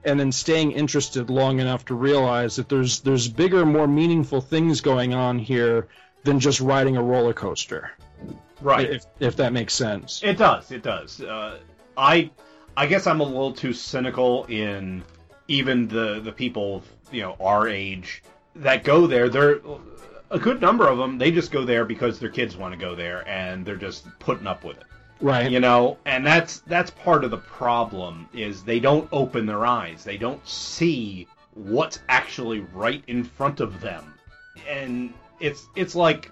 [0.05, 4.81] and then staying interested long enough to realize that there's there's bigger more meaningful things
[4.81, 5.89] going on here
[6.25, 7.91] than just riding a roller coaster
[8.61, 8.89] Right.
[8.91, 10.71] if, if that makes sense It does.
[10.71, 11.21] It does.
[11.21, 11.59] Uh,
[11.97, 12.31] I
[12.77, 15.03] I guess I'm a little too cynical in
[15.49, 18.23] even the the people you know our age
[18.57, 19.29] that go there.
[19.29, 19.61] They're
[20.31, 21.19] a good number of them.
[21.19, 24.47] They just go there because their kids want to go there, and they're just putting
[24.47, 24.85] up with it.
[25.21, 29.65] right You know, and that's that's part of the problem is they don't open their
[29.65, 30.05] eyes.
[30.05, 34.15] They don't see what's actually right in front of them.
[34.69, 36.31] And it's it's like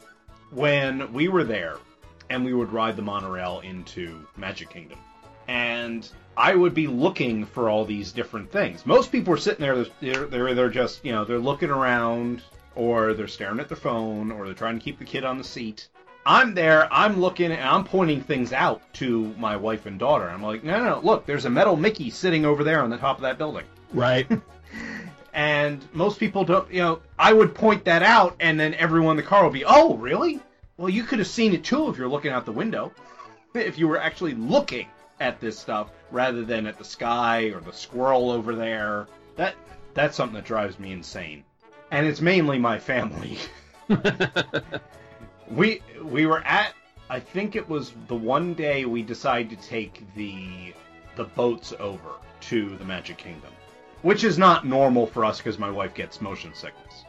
[0.50, 1.76] when we were there
[2.30, 4.98] and we would ride the monorail into Magic Kingdom.
[5.46, 8.84] And I would be looking for all these different things.
[8.86, 12.42] Most people are sitting there they're they're, they're just, you know, they're looking around
[12.74, 15.44] or they're staring at their phone or they're trying to keep the kid on the
[15.44, 15.88] seat.
[16.26, 20.28] I'm there, I'm looking, and I'm pointing things out to my wife and daughter.
[20.28, 22.96] I'm like, no, no, no, look, there's a metal Mickey sitting over there on the
[22.96, 23.64] top of that building.
[23.92, 24.26] right
[25.34, 29.16] And most people don't, you know, I would point that out, and then everyone in
[29.16, 30.40] the car would be, oh, really?
[30.76, 32.92] Well, you could have seen it too if you're looking out the window.
[33.52, 34.86] If you were actually looking
[35.18, 39.08] at this stuff rather than at the sky or the squirrel over there.
[39.36, 39.54] That
[39.94, 41.44] that's something that drives me insane.
[41.90, 43.36] And it's mainly my family.
[45.50, 46.72] we we were at
[47.10, 50.72] I think it was the one day we decided to take the
[51.16, 53.52] the boats over to the Magic Kingdom,
[54.02, 57.04] which is not normal for us because my wife gets motion sickness.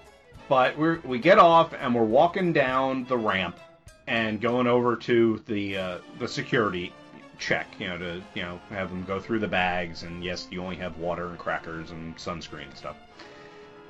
[0.49, 3.59] But we we get off and we're walking down the ramp
[4.07, 6.91] and going over to the uh, the security
[7.37, 10.61] check, you know, to you know have them go through the bags and yes, you
[10.61, 12.97] only have water and crackers and sunscreen and stuff.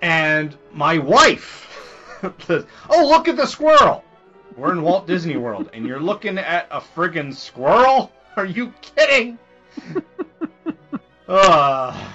[0.02, 4.04] And my wife says, "Oh, look at the squirrel."
[4.56, 8.12] We're in Walt Disney World, and you're looking at a friggin' squirrel?
[8.38, 9.38] Are you kidding?
[11.28, 12.14] uh,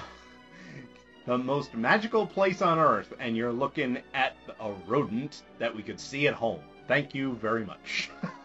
[1.27, 5.99] the most magical place on earth, and you're looking at a rodent that we could
[5.99, 6.61] see at home.
[6.87, 8.09] Thank you very much.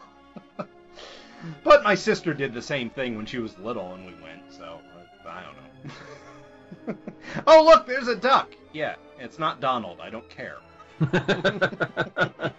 [1.65, 4.81] but my sister did the same thing when she was little, and we went, so
[5.25, 5.57] uh, I don't
[6.89, 6.97] know.
[7.47, 8.53] oh, look, there's a duck.
[8.73, 10.01] Yeah, it's not Donald.
[10.01, 10.59] I don't care.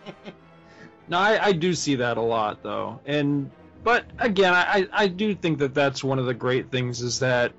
[1.09, 3.49] No, I, I do see that a lot though, and
[3.83, 7.53] but again, I, I do think that that's one of the great things is that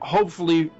[0.00, 0.70] hopefully,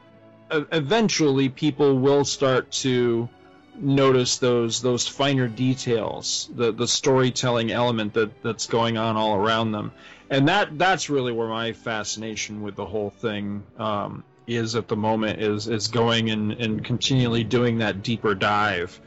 [0.51, 3.29] eventually, people will start to
[3.75, 9.73] notice those those finer details, the the storytelling element that that's going on all around
[9.73, 9.93] them,
[10.31, 14.97] and that that's really where my fascination with the whole thing um, is at the
[14.97, 19.01] moment is is going and and continually doing that deeper dive,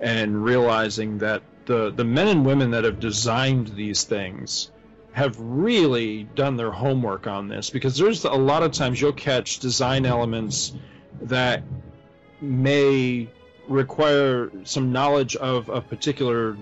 [0.00, 4.70] and realizing that the the men and women that have designed these things
[5.12, 7.70] have really done their homework on this.
[7.70, 10.74] Because there's a lot of times you'll catch design elements
[11.22, 11.62] that
[12.42, 13.26] may
[13.68, 16.56] require some knowledge of a particular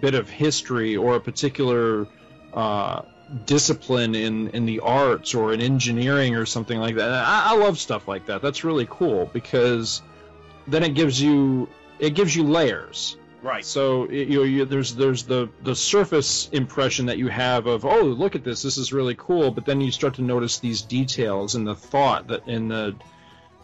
[0.00, 2.06] bit of history or a particular
[2.54, 3.02] uh,
[3.46, 7.10] discipline in, in the arts or in engineering or something like that.
[7.10, 8.42] I, I love stuff like that.
[8.42, 10.02] That's really cool because
[10.66, 13.16] then it gives you it gives you layers.
[13.42, 13.64] Right.
[13.64, 18.02] So it, you you, there's there's the the surface impression that you have of oh
[18.02, 21.54] look at this this is really cool, but then you start to notice these details
[21.54, 22.94] and the thought that in the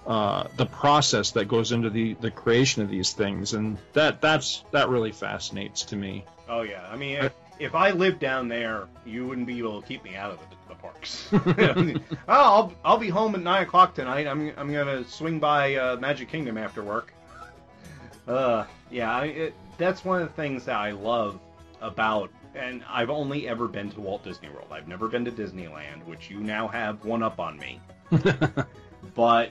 [0.09, 4.65] uh, the process that goes into the, the creation of these things, and that that's
[4.73, 6.25] that really fascinates to me.
[6.49, 9.87] Oh yeah, I mean, if, if I lived down there, you wouldn't be able to
[9.87, 11.29] keep me out of the, the parks.
[12.27, 14.27] oh, I'll I'll be home at nine o'clock tonight.
[14.27, 17.13] I'm I'm gonna swing by uh, Magic Kingdom after work.
[18.27, 21.39] Uh, yeah, I, it, that's one of the things that I love
[21.83, 22.31] about.
[22.55, 24.69] And I've only ever been to Walt Disney World.
[24.71, 27.79] I've never been to Disneyland, which you now have one up on me.
[29.15, 29.51] but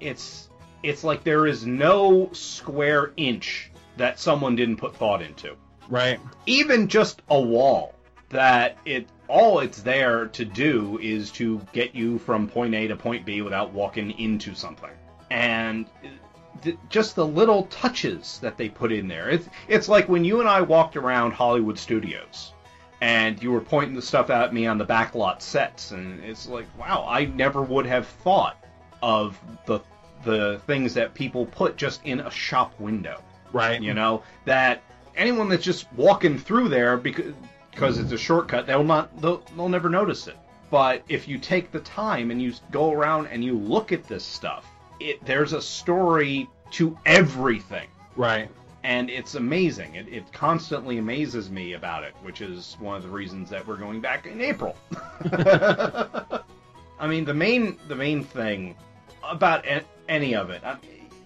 [0.00, 0.48] it's
[0.82, 5.56] it's like there is no square inch that someone didn't put thought into
[5.88, 6.18] Right.
[6.46, 7.94] even just a wall
[8.30, 12.96] that it all it's there to do is to get you from point A to
[12.96, 14.90] point B without walking into something.
[15.30, 15.86] And
[16.62, 19.28] th- just the little touches that they put in there.
[19.30, 22.52] It's it's like when you and I walked around Hollywood Studios
[23.00, 26.66] and you were pointing the stuff at me on the backlot sets and it's like,
[26.78, 28.61] wow, I never would have thought
[29.02, 29.80] of the
[30.24, 33.20] the things that people put just in a shop window.
[33.52, 33.82] Right.
[33.82, 34.82] You know that
[35.16, 37.34] anyone that's just walking through there because
[37.70, 40.36] because it's a shortcut, they'll not they'll, they'll never notice it.
[40.70, 44.24] But if you take the time and you go around and you look at this
[44.24, 44.66] stuff,
[45.00, 48.48] it there's a story to everything Right.
[48.84, 49.94] and it's amazing.
[49.96, 53.76] It, it constantly amazes me about it, which is one of the reasons that we're
[53.76, 54.76] going back in April.
[56.98, 58.76] I mean, the main the main thing
[59.24, 59.64] about
[60.08, 60.76] any of it, I,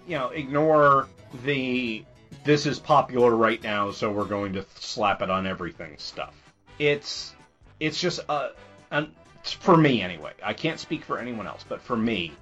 [0.07, 1.09] you know, ignore
[1.45, 2.05] the
[2.45, 6.35] this is popular right now, so we're going to slap it on everything stuff.
[6.79, 7.35] It's
[7.81, 8.51] it's just uh,
[8.91, 10.33] an, for me anyway.
[10.43, 12.33] I can't speak for anyone else, but for me,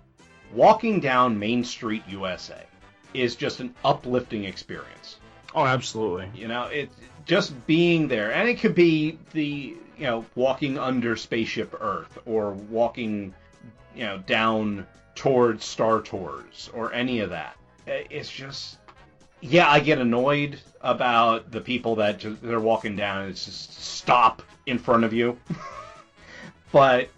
[0.52, 2.62] walking down Main Street, USA,
[3.14, 5.16] is just an uplifting experience.
[5.54, 6.30] Oh, absolutely.
[6.34, 6.90] You know, it
[7.24, 12.52] just being there, and it could be the you know walking under spaceship Earth or
[12.52, 13.34] walking
[13.94, 17.56] you know down towards Star Tours or any of that.
[17.86, 18.78] It's just
[19.40, 24.42] yeah, I get annoyed about the people that just, they're walking down it's just stop
[24.64, 25.38] in front of you.
[26.72, 27.10] but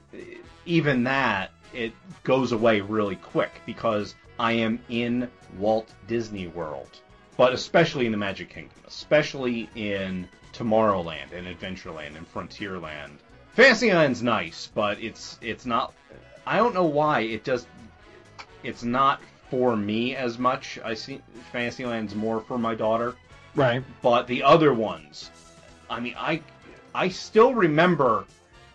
[0.65, 1.93] even that, it
[2.25, 6.99] goes away really quick because I am in Walt Disney World,
[7.37, 13.19] but especially in the Magic Kingdom, especially in Tomorrowland and Adventureland and Frontierland.
[13.57, 15.95] Fantasyland's nice, but it's it's not.
[16.45, 17.67] I don't know why it does.
[18.67, 20.79] It's not for me as much.
[20.85, 21.21] I see
[21.53, 23.14] Fantasyland's more for my daughter
[23.55, 23.83] Right.
[24.03, 25.31] but the other ones
[25.89, 26.43] i mean i
[26.95, 28.27] i still remember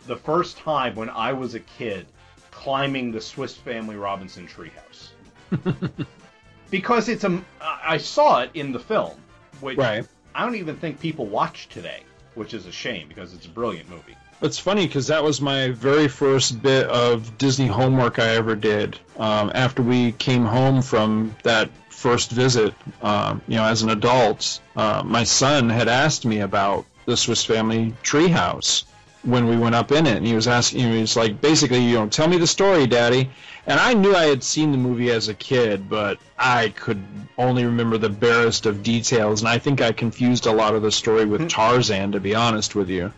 [0.08, 2.08] the first time when i was a kid
[2.50, 5.10] climbing the swiss family robinson treehouse
[6.72, 9.14] because it's a i saw it in the film
[9.60, 10.04] which Right.
[10.34, 12.02] i don't even think people watch today
[12.34, 15.70] which is a shame because it's a brilliant movie It's funny because that was my
[15.70, 18.98] very first bit of Disney homework I ever did.
[19.20, 22.74] Um, after we came home from that first visit,
[23.04, 27.46] um, you know, as an adult, uh, my son had asked me about the Swiss
[27.46, 28.86] Family Treehouse
[29.22, 31.94] when we went up in it, and he was asking, he was like, basically, you
[31.94, 33.30] know, tell me the story, Daddy.
[33.68, 37.04] And I knew I had seen the movie as a kid, but I could
[37.38, 40.92] only remember the barest of details, and I think I confused a lot of the
[40.92, 43.14] story with Tarzan, to be honest with you.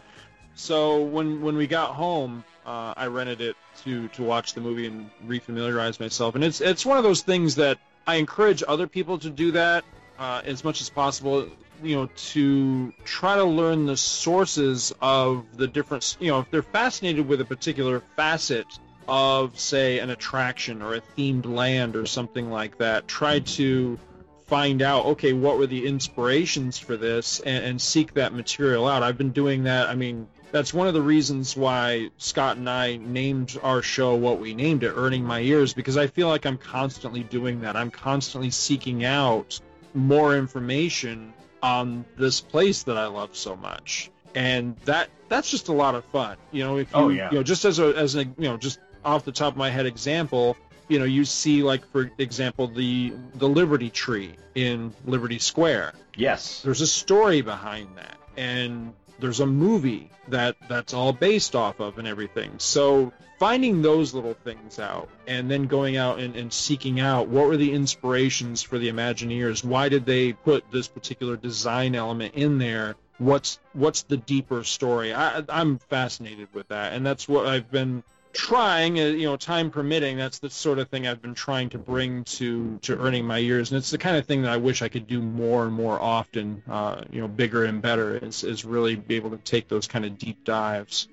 [0.55, 4.87] So when when we got home, uh, I rented it to to watch the movie
[4.87, 6.35] and refamiliarize myself.
[6.35, 9.83] And it's it's one of those things that I encourage other people to do that
[10.19, 11.47] uh, as much as possible.
[11.81, 16.17] You know, to try to learn the sources of the different.
[16.19, 18.67] You know, if they're fascinated with a particular facet
[19.07, 23.99] of, say, an attraction or a themed land or something like that, try to
[24.45, 29.01] find out okay what were the inspirations for this and, and seek that material out
[29.01, 32.95] i've been doing that i mean that's one of the reasons why scott and i
[32.97, 36.57] named our show what we named it earning my ears because i feel like i'm
[36.57, 37.75] constantly doing that.
[37.75, 39.59] I'm constantly seeking out
[39.93, 44.09] more information on this place that i love so much.
[44.35, 46.37] And that that's just a lot of fun.
[46.51, 47.31] You know if oh, you, Oh, yeah.
[47.31, 49.69] you know just as a as a you know just off the top of my
[49.69, 50.55] head example
[50.87, 55.93] you know you see like for example the the liberty tree in liberty square.
[56.15, 56.61] Yes.
[56.61, 58.17] There's a story behind that.
[58.37, 58.93] And
[59.23, 62.51] there's a movie that that's all based off of and everything.
[62.57, 67.47] So finding those little things out and then going out and, and seeking out what
[67.47, 69.63] were the inspirations for the imagineers?
[69.63, 72.95] Why did they put this particular design element in there?
[73.17, 75.13] What's what's the deeper story?
[75.13, 76.91] I, i'm fascinated with that.
[76.91, 78.03] And that's what i've been
[78.33, 81.77] trying, uh, you know, time permitting, that's the sort of thing I've been trying to
[81.77, 84.81] bring to to earning my ears, and it's the kind of thing that I wish
[84.81, 88.17] I could do more and more often, uh, you know, bigger and better.
[88.17, 91.07] Is is really be able to take those kind of deep dives.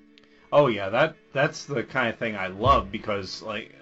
[0.51, 3.73] Oh yeah, that that's the kind of thing I love because like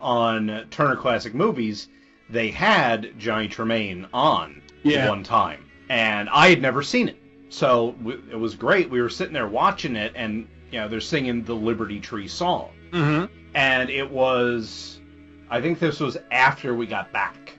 [0.00, 1.88] uh, on Turner Classic Movies,
[2.30, 5.08] they had Johnny Tremain on Yeah.
[5.08, 7.16] one time, and I had never seen it,
[7.50, 8.90] so w- it was great.
[8.90, 12.70] We were sitting there watching it, and you know they're singing the Liberty Tree song,
[12.92, 13.26] Mm-hmm.
[13.54, 15.00] and it was,
[15.50, 17.52] I think this was after we got back,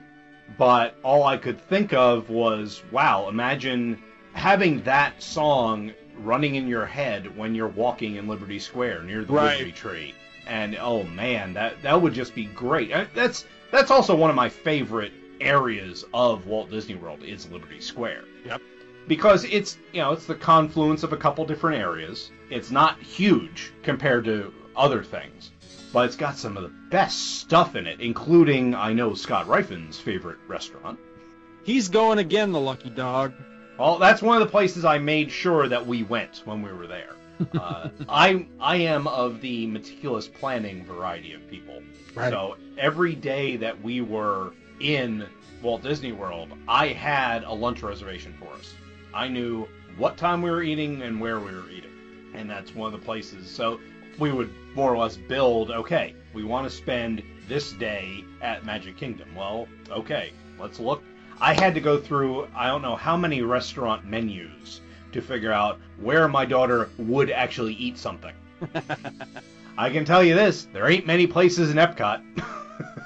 [0.58, 4.02] but all I could think of was, wow, imagine
[4.32, 9.32] having that song running in your head when you're walking in Liberty Square near the
[9.32, 9.52] Right.
[9.58, 10.14] Liberty Tree,
[10.46, 12.92] and oh man, that that would just be great.
[12.92, 17.80] Uh, That's that's also one of my favorite areas of Walt Disney World is Liberty
[17.80, 18.60] Square Yep.
[19.08, 22.30] Because it's you know it's the confluence of a couple different areas.
[22.50, 25.50] It's not huge compared to other things,
[25.92, 29.98] but it's got some of the best stuff in it, including I know Scott Riffin's
[29.98, 30.98] favorite restaurant.
[31.64, 33.32] He's going again, the lucky dog.
[33.78, 36.86] Well, that's one of the places I made sure that we went when we were
[36.86, 37.14] there.
[37.58, 41.82] uh, I I am of the meticulous planning variety of people.
[42.14, 42.30] Right.
[42.30, 45.26] So every day that we were in
[45.62, 48.74] Walt Disney World, I had a lunch reservation for us.
[49.14, 51.90] I knew what time we were eating and where we were eating,
[52.34, 53.50] and that's one of the places.
[53.50, 53.80] So
[54.18, 55.70] we would more or less build.
[55.70, 59.34] Okay, we want to spend this day at Magic Kingdom.
[59.34, 61.02] Well, okay, let's look.
[61.40, 64.80] I had to go through I don't know how many restaurant menus
[65.12, 68.34] to figure out where my daughter would actually eat something.
[69.78, 72.22] I can tell you this: there ain't many places in Epcot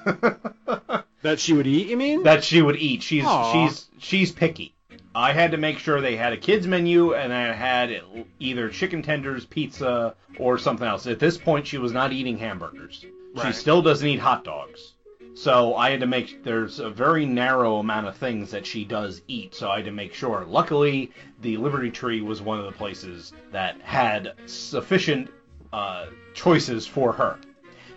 [1.22, 2.24] That she would eat, you mean?
[2.24, 3.02] that she would eat.
[3.02, 3.52] She's Aw.
[3.52, 4.74] she's she's picky.
[5.14, 8.02] I had to make sure they had a kids menu and I had
[8.40, 11.06] either chicken tenders, pizza, or something else.
[11.06, 13.04] At this point, she was not eating hamburgers.
[13.42, 14.92] She still doesn't eat hot dogs.
[15.34, 19.22] So I had to make there's a very narrow amount of things that she does
[19.26, 19.54] eat.
[19.54, 20.44] So I had to make sure.
[20.48, 21.10] Luckily,
[21.40, 25.28] the Liberty Tree was one of the places that had sufficient
[25.72, 27.38] uh, choices for her.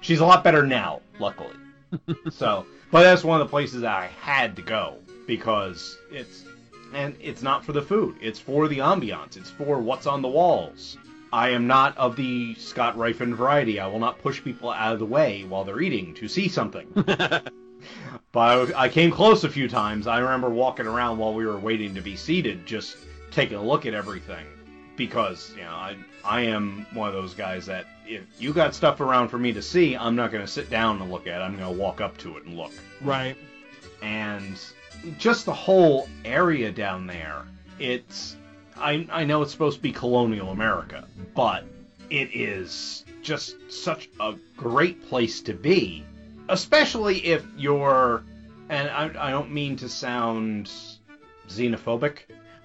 [0.01, 1.53] She's a lot better now, luckily.
[2.31, 4.97] so, but that's one of the places that I had to go
[5.27, 6.43] because it's
[6.93, 8.15] and it's not for the food.
[8.21, 9.37] It's for the ambiance.
[9.37, 10.97] It's for what's on the walls.
[11.33, 13.79] I am not of the Scott Rifen variety.
[13.79, 16.87] I will not push people out of the way while they're eating to see something.
[18.31, 20.07] but I, I came close a few times.
[20.07, 22.97] I remember walking around while we were waiting to be seated, just
[23.31, 24.45] taking a look at everything.
[24.95, 28.99] Because, you know, I, I am one of those guys that if you got stuff
[28.99, 31.43] around for me to see, I'm not going to sit down and look at it.
[31.43, 32.71] I'm going to walk up to it and look
[33.01, 33.35] Right.
[34.01, 34.57] and
[35.17, 37.43] just the whole area down there.
[37.79, 38.35] It's
[38.77, 41.65] I I know it's supposed to be colonial America, but
[42.09, 46.05] it is just such a great place to be,
[46.49, 48.23] especially if you're
[48.69, 50.71] and I I don't mean to sound
[51.47, 52.19] xenophobic,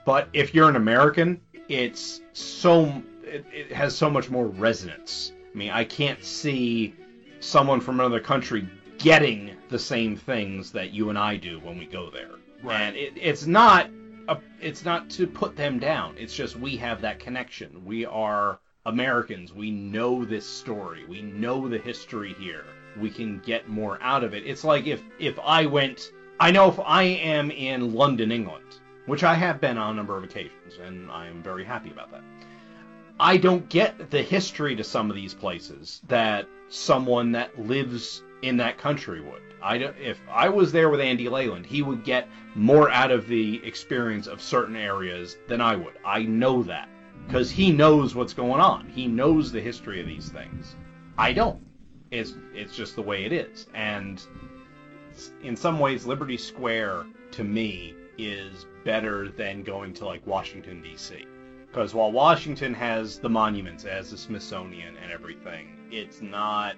[0.05, 5.33] but if you're an American, it's so it, it has so much more resonance.
[5.53, 6.95] I mean, I can't see
[7.41, 8.66] someone from another country
[9.03, 12.30] getting the same things that you and I do when we go there.
[12.62, 12.80] Right.
[12.80, 13.90] And it, it's not
[14.28, 16.14] a, it's not to put them down.
[16.16, 17.84] It's just we have that connection.
[17.84, 19.53] We are Americans.
[19.53, 21.05] We know this story.
[21.09, 22.64] We know the history here.
[23.00, 24.46] We can get more out of it.
[24.46, 29.24] It's like if if I went I know if I am in London, England, which
[29.24, 32.22] I have been on a number of occasions and I am very happy about that.
[33.18, 38.57] I don't get the history to some of these places that someone that lives in
[38.59, 39.43] that country would.
[39.62, 43.64] I if I was there with Andy Leyland, he would get more out of the
[43.64, 45.95] experience of certain areas than I would.
[46.05, 46.88] I know that
[47.26, 48.88] because he knows what's going on.
[48.88, 50.74] He knows the history of these things.
[51.16, 51.64] I don't.
[52.11, 53.68] It's it's just the way it is.
[53.74, 54.22] And
[55.43, 61.24] in some ways, Liberty Square to me is better than going to like Washington D.C.
[61.66, 66.76] Because while Washington has the monuments, it has the Smithsonian and everything, it's not.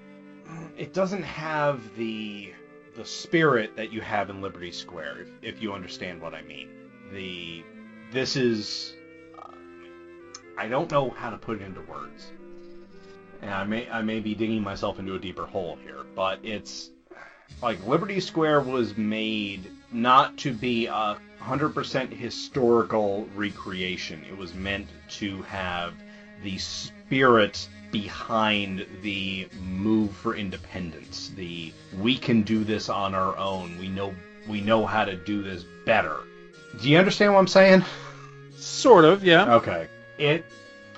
[0.76, 2.52] It doesn't have the
[2.96, 6.68] the spirit that you have in Liberty Square, if, if you understand what I mean.
[7.12, 7.64] The
[8.12, 8.94] this is.
[9.38, 9.50] Uh,
[10.56, 12.30] I don't know how to put it into words,
[13.42, 16.90] and I may I may be digging myself into a deeper hole here, but it's
[17.62, 24.24] like Liberty Square was made not to be a 100% historical recreation.
[24.24, 25.94] It was meant to have
[26.42, 31.30] the spirit behind the move for independence.
[31.36, 33.78] The we can do this on our own.
[33.78, 34.12] We know
[34.48, 36.16] we know how to do this better.
[36.82, 37.84] Do you understand what I'm saying?
[38.56, 39.54] Sort of, yeah.
[39.54, 39.86] Okay.
[40.18, 40.44] It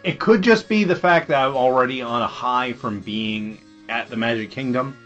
[0.05, 4.09] it could just be the fact that I'm already on a high from being at
[4.09, 4.97] the Magic Kingdom,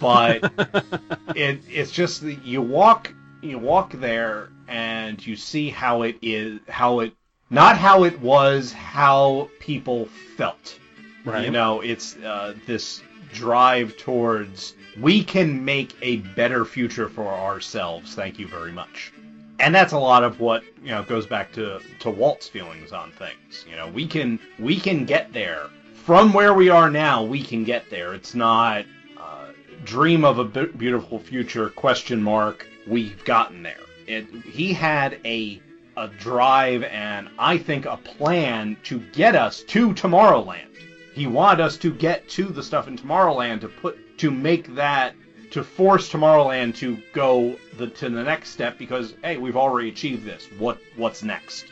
[0.00, 0.42] but
[1.36, 6.60] it it's just that you walk you walk there and you see how it is
[6.66, 7.12] how it
[7.50, 10.06] not how it was how people
[10.38, 10.78] felt.
[11.24, 11.44] Right.
[11.44, 13.02] You know, it's uh, this
[13.32, 18.14] drive towards we can make a better future for ourselves.
[18.14, 19.12] Thank you very much.
[19.60, 23.12] And that's a lot of what you know goes back to to Walt's feelings on
[23.12, 23.64] things.
[23.68, 27.22] You know, we can we can get there from where we are now.
[27.24, 28.14] We can get there.
[28.14, 28.84] It's not
[29.18, 29.46] uh,
[29.84, 32.66] dream of a beautiful future question mark.
[32.86, 33.78] We've gotten there.
[34.06, 35.62] It, he had a
[35.96, 40.73] a drive and I think a plan to get us to Tomorrowland.
[41.14, 45.14] He wanted us to get to the stuff in Tomorrowland to put to make that
[45.52, 50.24] to force Tomorrowland to go the to the next step because hey, we've already achieved
[50.24, 50.48] this.
[50.58, 51.66] What what's next?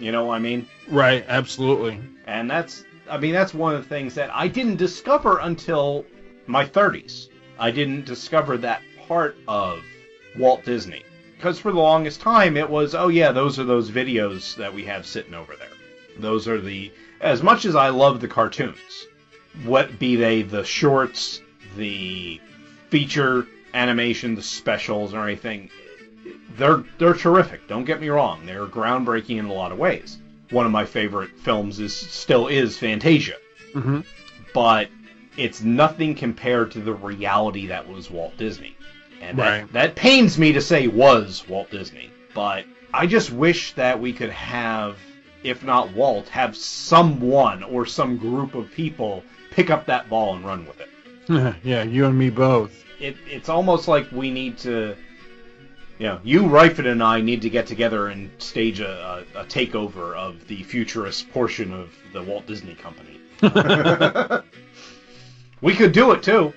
[0.00, 0.66] You know what I mean?
[0.88, 2.00] Right, absolutely.
[2.26, 6.04] And that's I mean that's one of the things that I didn't discover until
[6.48, 7.28] my 30s.
[7.56, 9.80] I didn't discover that part of
[10.36, 11.04] Walt Disney
[11.36, 14.84] because for the longest time it was oh yeah, those are those videos that we
[14.86, 15.68] have sitting over there.
[16.18, 16.90] Those are the
[17.20, 19.06] as much as I love the cartoons,
[19.64, 21.40] what be they the shorts,
[21.76, 22.40] the
[22.90, 25.70] feature animation, the specials, or anything,
[26.56, 27.66] they're they're terrific.
[27.68, 30.18] Don't get me wrong; they're groundbreaking in a lot of ways.
[30.50, 33.34] One of my favorite films is still is Fantasia,
[33.74, 34.00] Mm-hmm.
[34.54, 34.88] but
[35.36, 38.74] it's nothing compared to the reality that was Walt Disney,
[39.20, 42.10] and that, that pains me to say was Walt Disney.
[42.34, 42.64] But
[42.94, 44.96] I just wish that we could have,
[45.42, 50.44] if not Walt, have someone or some group of people pick up that ball and
[50.44, 50.88] run with it
[51.62, 52.72] yeah, you and me both.
[53.00, 54.96] it, it's almost like we need to,
[55.98, 59.44] you know, you, Reifert, and I need to get together and stage a, a, a
[59.44, 63.20] takeover of the futurist portion of the Walt Disney Company.
[65.60, 66.54] we could do it too.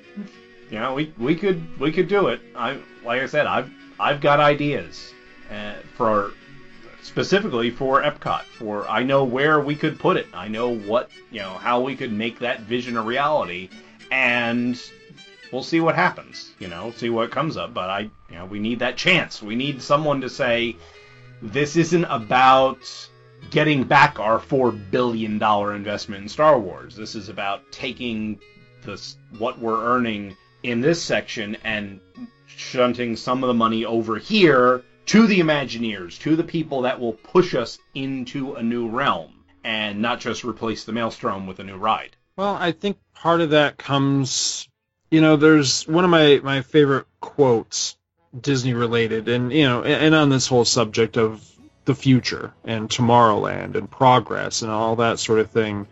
[0.70, 2.40] You know, we, we could we could do it.
[2.56, 3.70] I like I said, I've
[4.00, 5.14] I've got ideas
[5.52, 6.31] uh, for
[7.12, 8.43] specifically for Epcot.
[8.43, 10.28] For I know where we could put it.
[10.34, 13.70] I know what you know how we could make that vision a reality,
[14.12, 14.82] and
[15.51, 16.53] we'll see what happens.
[16.57, 17.74] You know, see what comes up.
[17.74, 17.99] But I,
[18.30, 19.41] you know, we need that chance.
[19.41, 20.78] We need someone to say,
[21.41, 22.80] this isn't about
[23.49, 26.95] getting back our four billion dollar investment in Star Wars.
[26.95, 28.39] This is about taking
[28.86, 31.99] this what we're earning in this section and
[32.45, 37.12] shunting some of the money over here to the Imagineers, to the people that will
[37.12, 41.76] push us into a new realm, and not just replace the Maelstrom with a new
[41.76, 42.16] ride.
[42.38, 44.70] Well, I think part of that comes,
[45.09, 47.97] you know, there's one of my, my favorite quotes,
[48.39, 51.45] Disney related, and, you know, and on this whole subject of
[51.84, 55.88] the future and Tomorrowland and progress and all that sort of thing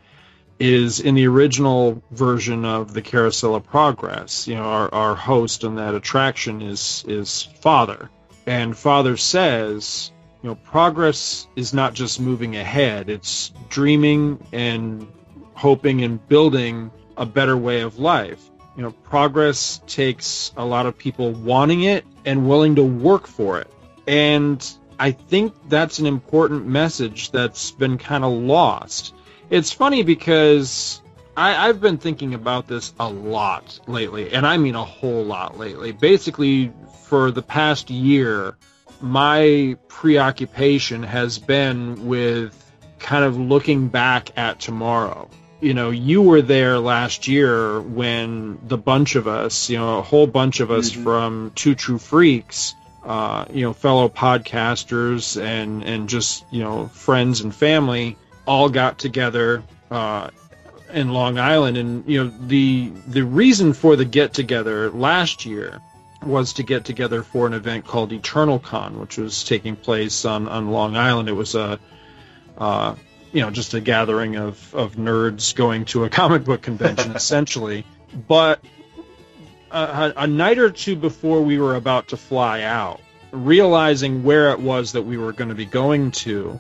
[0.59, 4.47] is in the original version of the Carousel of Progress.
[4.47, 8.09] You know, our, our host in that attraction is, is Father.
[8.49, 15.07] And Father says, you know, progress is not just moving ahead, it's dreaming and
[15.53, 18.43] hoping and building a better way of life.
[18.75, 23.59] You know, progress takes a lot of people wanting it and willing to work for
[23.61, 23.69] it.
[24.07, 29.13] And I think that's an important message that's been kind of lost.
[29.51, 31.03] It's funny because
[31.37, 35.59] I, I've been thinking about this a lot lately, and I mean a whole lot
[35.59, 35.91] lately.
[35.91, 36.73] Basically,
[37.09, 38.55] for the past year,
[39.01, 42.53] my preoccupation has been with
[42.99, 45.27] kind of looking back at tomorrow.
[45.59, 50.01] You know, you were there last year when the bunch of us, you know, a
[50.03, 56.07] whole bunch of us from Two True Freaks, uh, you know, fellow podcasters and and
[56.07, 60.29] just you know friends and family all got together uh,
[60.93, 65.81] in Long Island, and you know the the reason for the get together last year
[66.23, 70.47] was to get together for an event called Eternal Con, which was taking place on
[70.47, 71.29] on Long Island.
[71.29, 71.79] It was a
[72.57, 72.95] uh,
[73.31, 77.85] you know just a gathering of of nerds going to a comic book convention essentially,
[78.27, 78.63] but.
[79.71, 83.01] A, a night or two before we were about to fly out,
[83.31, 86.59] realizing where it was that we were going to be going to,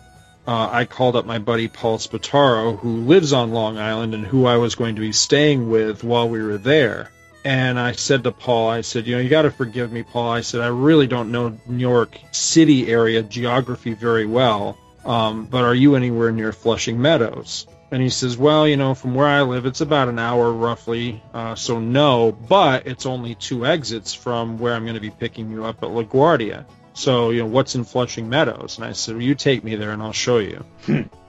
[0.49, 4.45] uh, I called up my buddy Paul Spataro, who lives on Long Island and who
[4.45, 7.11] I was going to be staying with while we were there.
[7.45, 10.29] And I said to Paul, I said, you know, you got to forgive me, Paul.
[10.29, 15.63] I said, I really don't know New York City area geography very well, um, but
[15.63, 17.65] are you anywhere near Flushing Meadows?
[17.91, 21.23] And he says, well, you know, from where I live, it's about an hour roughly,
[21.33, 25.49] uh, so no, but it's only two exits from where I'm going to be picking
[25.49, 26.65] you up at LaGuardia.
[26.93, 28.77] So, you know, what's in Flushing Meadows?
[28.77, 30.65] And I said, well, you take me there and I'll show you.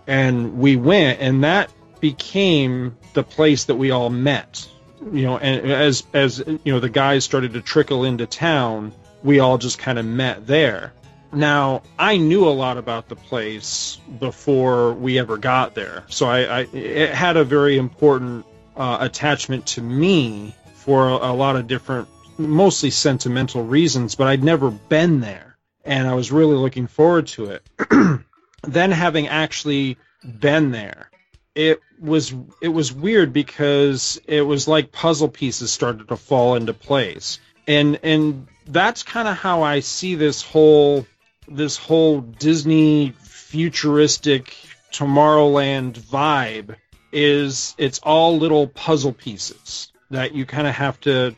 [0.07, 4.69] and we went, and that became the place that we all met.
[5.13, 8.93] You know, and as as you know, the guys started to trickle into town,
[9.23, 10.93] we all just kind of met there.
[11.33, 16.41] Now, I knew a lot about the place before we ever got there, so I,
[16.41, 18.45] I it had a very important
[18.77, 24.17] uh, attachment to me for a, a lot of different, mostly sentimental reasons.
[24.17, 27.63] But I'd never been there, and I was really looking forward to it.
[28.65, 29.99] then, having actually
[30.41, 31.11] been there,
[31.55, 36.75] it was it was weird because it was like puzzle pieces started to fall into
[36.75, 41.07] place, and and that's kind of how I see this whole
[41.49, 44.57] this whole Disney futuristic
[44.93, 46.77] Tomorrowland vibe
[47.13, 51.35] is it's all little puzzle pieces that you kind of have to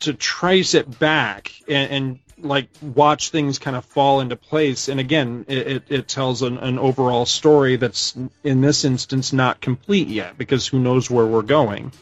[0.00, 5.00] to trace it back and, and like watch things kind of fall into place and
[5.00, 10.08] again it, it, it tells an, an overall story that's in this instance not complete
[10.08, 11.92] yet because who knows where we're going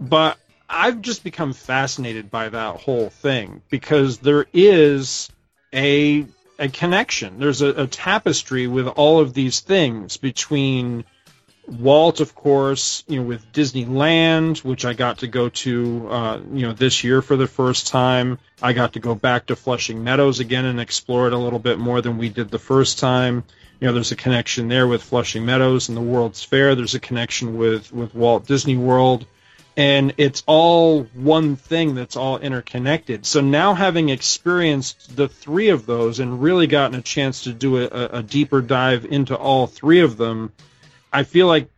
[0.00, 5.28] but i've just become fascinated by that whole thing because there is
[5.72, 6.26] a
[6.58, 7.38] a connection.
[7.38, 11.04] There's a, a, tapestry with all of these things between
[11.66, 16.66] Walt, of course, you know, with Disneyland, which I got to go to, uh, you
[16.66, 18.38] know, this year for the first time.
[18.62, 21.78] I got to go back to Flushing Meadows again and explore it a little bit
[21.78, 23.44] more than we did the first time.
[23.80, 26.74] You know, there's a connection there with Flushing Meadows and the World's Fair.
[26.74, 29.26] There's a connection with with Walt Disney World,
[29.76, 33.24] and it's all one thing that's all interconnected.
[33.24, 37.78] So now having experienced the three of those and really gotten a chance to do
[37.78, 40.52] a, a deeper dive into all three of them
[41.14, 41.70] I feel like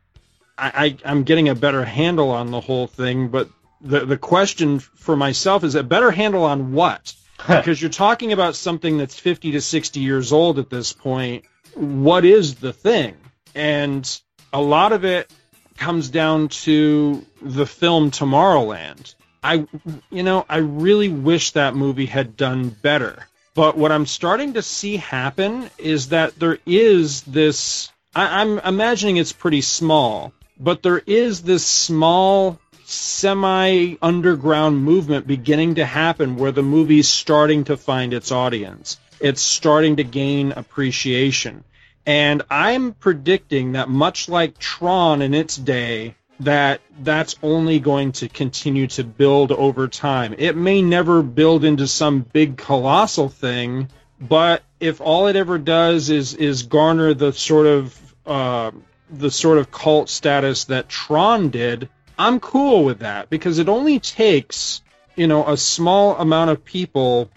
[0.58, 3.48] I, I, am getting a better handle on the whole thing, but
[3.82, 7.14] the the question for myself is a better handle on what?
[7.46, 11.44] because you're talking about something that's 50 to 60 years old at this point.
[11.74, 13.14] What is the thing?
[13.54, 14.20] And
[14.52, 15.30] a lot of it
[15.76, 19.14] comes down to the film Tomorrowland.
[19.44, 19.66] I,
[20.10, 23.26] you know, I really wish that movie had done better.
[23.54, 29.18] But what I'm starting to see happen is that there is this I, I'm imagining
[29.18, 36.52] it's pretty small, but there is this small semi underground movement beginning to happen where
[36.52, 38.98] the movie's starting to find its audience.
[39.20, 41.64] It's starting to gain appreciation.
[42.06, 48.28] And I'm predicting that much like Tron in its day, that that's only going to
[48.30, 50.34] continue to build over time.
[50.38, 53.88] It may never build into some big colossal thing,
[54.18, 58.72] but if all it ever does is is garner the sort of uh,
[59.10, 64.00] the sort of cult status that Tron did, I'm cool with that because it only
[64.00, 64.82] takes
[65.16, 67.30] you know a small amount of people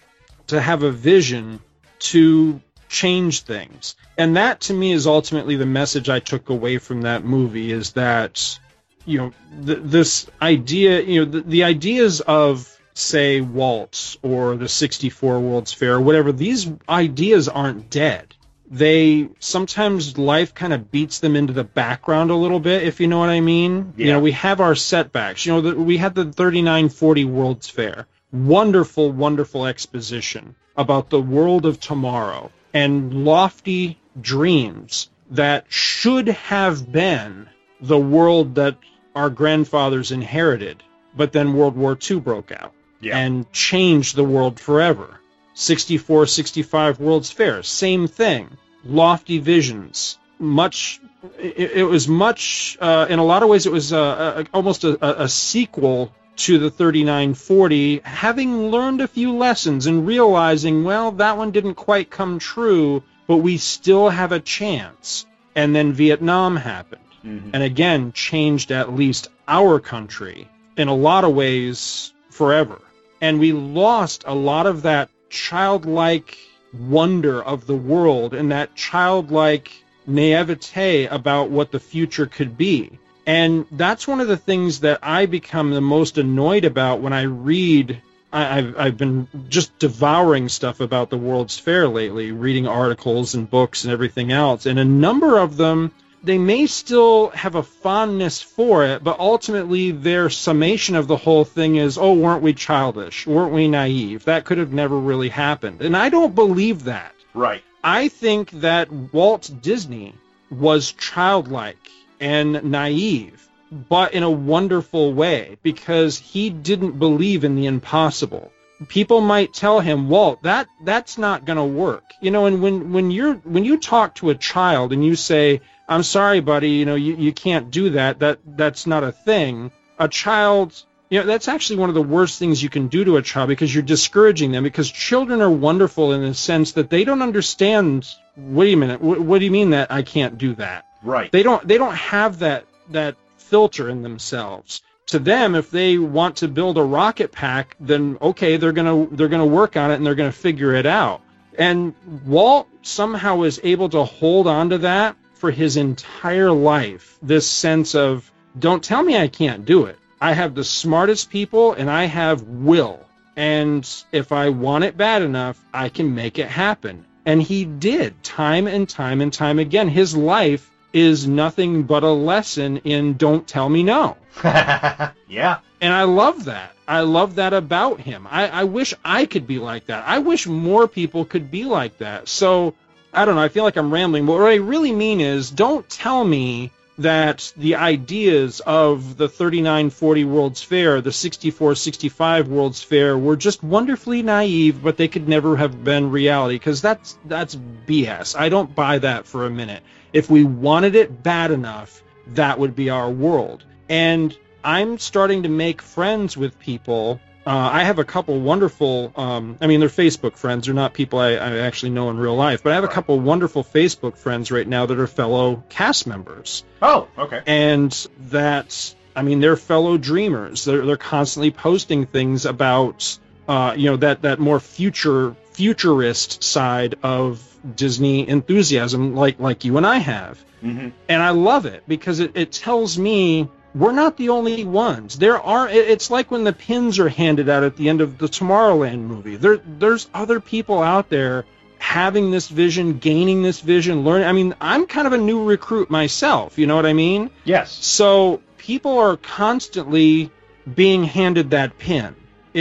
[0.48, 1.60] to have a vision
[2.00, 3.96] to change things.
[4.18, 7.94] And that to me is ultimately the message I took away from that movie is
[7.94, 8.60] that
[9.06, 9.34] you know
[9.66, 15.74] th- this idea, you know the, the ideas of say Walt's or the 64 World's
[15.74, 18.36] Fair or whatever, these ideas aren't dead
[18.70, 23.08] they sometimes life kind of beats them into the background a little bit, if you
[23.08, 23.94] know what I mean.
[23.98, 24.06] Yeah.
[24.06, 25.46] You know, we have our setbacks.
[25.46, 28.08] You know, the, we had the 3940 World's Fair.
[28.32, 37.50] Wonderful, wonderful exposition about the world of tomorrow and lofty dreams that should have been
[37.82, 38.78] the world that
[39.16, 40.84] our grandfathers inherited,
[41.16, 43.18] but then World War II broke out yeah.
[43.18, 45.20] and changed the world forever.
[45.60, 48.58] 64, 65 World's Fair, same thing.
[48.86, 51.02] Lofty visions, much.
[51.38, 52.78] It, it was much.
[52.80, 56.58] Uh, in a lot of ways, it was uh, a, almost a, a sequel to
[56.58, 62.40] the 3940, having learned a few lessons and realizing, well, that one didn't quite come
[62.40, 65.26] true, but we still have a chance.
[65.56, 67.50] And then Vietnam happened, mm-hmm.
[67.52, 70.48] and again changed at least our country
[70.78, 72.80] in a lot of ways forever.
[73.20, 76.38] And we lost a lot of that childlike
[76.74, 79.72] wonder of the world and that childlike
[80.06, 83.00] naivete about what the future could be.
[83.26, 87.24] And that's one of the things that I become the most annoyed about when I
[87.24, 88.02] read.
[88.32, 93.50] I, have I've been just devouring stuff about the World's Fair lately, reading articles and
[93.50, 94.66] books and everything else.
[94.66, 95.92] And a number of them
[96.24, 101.46] they may still have a fondness for it, but ultimately their summation of the whole
[101.46, 103.26] thing is, oh, weren't we childish?
[103.26, 104.26] Weren't we naive?
[104.26, 105.82] That could have never really happened.
[105.82, 107.14] And I don't believe that.
[107.34, 107.64] Right.
[107.84, 110.14] I think that Walt Disney
[110.52, 111.78] was childlike
[112.20, 118.52] and naive, but in a wonderful way because he didn't believe in the impossible.
[118.88, 122.04] People might tell him, Walt, that that's not going to work.
[122.22, 125.62] You know, and when when you're when you talk to a child and you say,
[125.88, 128.20] I'm sorry, buddy, you know, you, you can't do that.
[128.20, 129.72] That that's not a thing.
[129.98, 133.18] A child, you know, that's actually one of the worst things you can do to
[133.18, 137.04] a child because you're discouraging them because children are wonderful in the sense that they
[137.04, 138.08] don't understand,
[138.38, 140.86] wait a minute, what, what do you mean that I can't do that?
[141.04, 141.32] Right.
[141.32, 144.82] They don't they don't have that that filter in themselves.
[145.10, 149.28] To them, if they want to build a rocket pack, then okay, they're gonna they're
[149.28, 151.22] gonna work on it and they're gonna figure it out.
[151.58, 151.94] And
[152.26, 157.96] Walt somehow is able to hold on to that for his entire life this sense
[157.96, 159.98] of don't tell me I can't do it.
[160.22, 163.06] I have the smartest people and I have will.
[163.36, 167.06] And if I want it bad enough, I can make it happen.
[167.26, 169.88] And he did time and time and time again.
[169.88, 174.18] His life is nothing but a lesson in don't tell me no.
[174.44, 175.60] yeah.
[175.82, 176.74] And I love that.
[176.88, 178.28] I love that about him.
[178.30, 180.08] I, I wish I could be like that.
[180.08, 182.28] I wish more people could be like that.
[182.28, 182.74] So
[183.14, 183.42] I don't know.
[183.42, 187.54] I feel like I'm rambling, but what I really mean is don't tell me that
[187.56, 194.84] the ideas of the 3940 World's Fair, the 6465 World's Fair were just wonderfully naive,
[194.84, 198.38] but they could never have been reality because that's that's BS.
[198.38, 199.82] I don't buy that for a minute.
[200.14, 203.64] If we wanted it bad enough, that would be our world.
[203.88, 207.20] And I'm starting to make friends with people.
[207.46, 210.66] Uh, I have a couple wonderful, um, I mean, they're Facebook friends.
[210.66, 213.20] They're not people I, I actually know in real life, but I have a couple
[213.20, 216.64] wonderful Facebook friends right now that are fellow cast members.
[216.82, 217.42] Oh, okay.
[217.48, 217.92] And
[218.30, 220.66] that, I mean, they're fellow dreamers.
[220.66, 226.96] They're, they're constantly posting things about, uh, you know, that, that more future, futurist side
[227.04, 227.46] of
[227.76, 230.42] Disney enthusiasm like, like you and I have.
[230.64, 230.88] Mm-hmm.
[231.10, 235.20] And I love it because it, it tells me we're not the only ones.
[235.20, 235.68] There are.
[235.68, 239.36] It's like when the pins are handed out at the end of the Tomorrowland movie.
[239.36, 241.44] There, there's other people out there
[241.78, 244.28] having this vision, gaining this vision, learning.
[244.28, 246.58] I mean, I'm kind of a new recruit myself.
[246.58, 247.32] You know what I mean?
[247.44, 247.72] Yes.
[247.86, 250.32] So people are constantly
[250.74, 252.16] being handed that pin,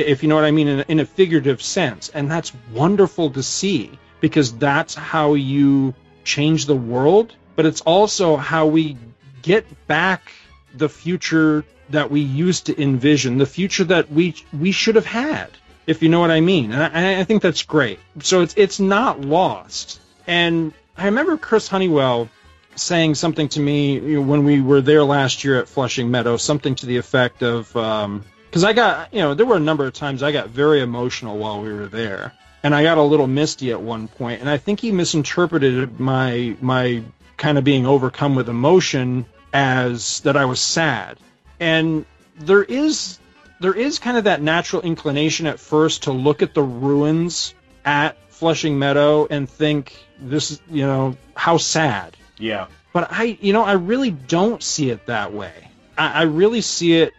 [0.06, 3.30] if you know what I mean, in a, in a figurative sense, and that's wonderful
[3.30, 5.94] to see because that's how you
[6.24, 7.34] change the world.
[7.56, 8.96] But it's also how we
[9.42, 10.32] get back
[10.74, 15.50] the future that we used to envision, the future that we we should have had,
[15.86, 16.72] if you know what I mean.
[16.72, 17.98] And I, I think that's great.
[18.20, 20.00] So it's it's not lost.
[20.26, 22.28] And I remember Chris Honeywell
[22.76, 26.36] saying something to me you know, when we were there last year at Flushing Meadow,
[26.36, 29.86] something to the effect of, um, because I got, you know, there were a number
[29.86, 32.32] of times I got very emotional while we were there,
[32.62, 36.56] and I got a little misty at one point, and I think he misinterpreted my
[36.60, 37.02] my
[37.36, 41.18] kind of being overcome with emotion as that I was sad,
[41.60, 42.04] and
[42.38, 43.18] there is
[43.60, 48.16] there is kind of that natural inclination at first to look at the ruins at
[48.30, 52.66] Flushing Meadow and think this is you know how sad Yeah.
[52.92, 55.52] but I, you know, I really don't see it that way.
[55.96, 57.12] I, I really see it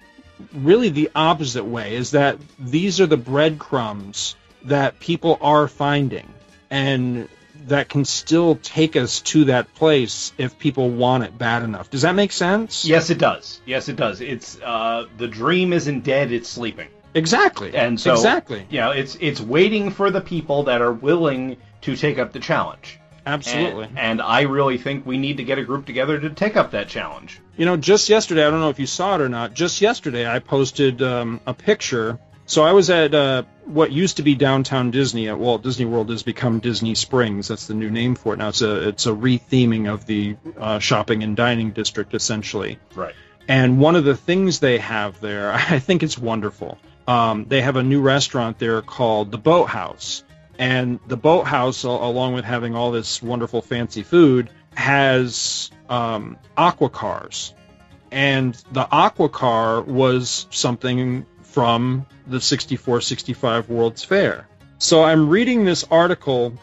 [0.53, 6.27] really the opposite way is that these are the breadcrumbs that people are finding
[6.69, 7.27] and
[7.67, 11.89] that can still take us to that place if people want it bad enough.
[11.89, 12.85] Does that make sense?
[12.85, 13.61] Yes, it does.
[13.65, 14.21] Yes, it does.
[14.21, 16.87] It's uh, the dream isn't dead; it's sleeping.
[17.13, 17.75] Exactly.
[17.75, 18.65] And so, exactly.
[18.69, 22.39] you know, it's it's waiting for the people that are willing to take up the
[22.39, 22.99] challenge.
[23.29, 23.85] Absolutely.
[23.85, 26.71] And, and I really think we need to get a group together to take up
[26.71, 27.39] that challenge.
[27.57, 30.27] You know, just yesterday, I don't know if you saw it or not, just yesterday
[30.27, 32.19] I posted um, a picture.
[32.45, 36.09] So I was at uh, what used to be downtown Disney at Walt Disney World
[36.09, 37.47] has become Disney Springs.
[37.47, 38.47] That's the new name for it now.
[38.47, 42.79] It's a it's a retheming of the uh, shopping and dining district essentially.
[42.95, 43.13] Right.
[43.47, 46.79] And one of the things they have there, I think it's wonderful.
[47.07, 50.23] Um, they have a new restaurant there called the Boathouse,
[50.59, 56.89] and the Boathouse, al- along with having all this wonderful fancy food, has um, aqua
[56.89, 57.53] cars,
[58.11, 64.47] and the aqua car was something from the 64-65 World's Fair.
[64.77, 66.53] So I'm reading this article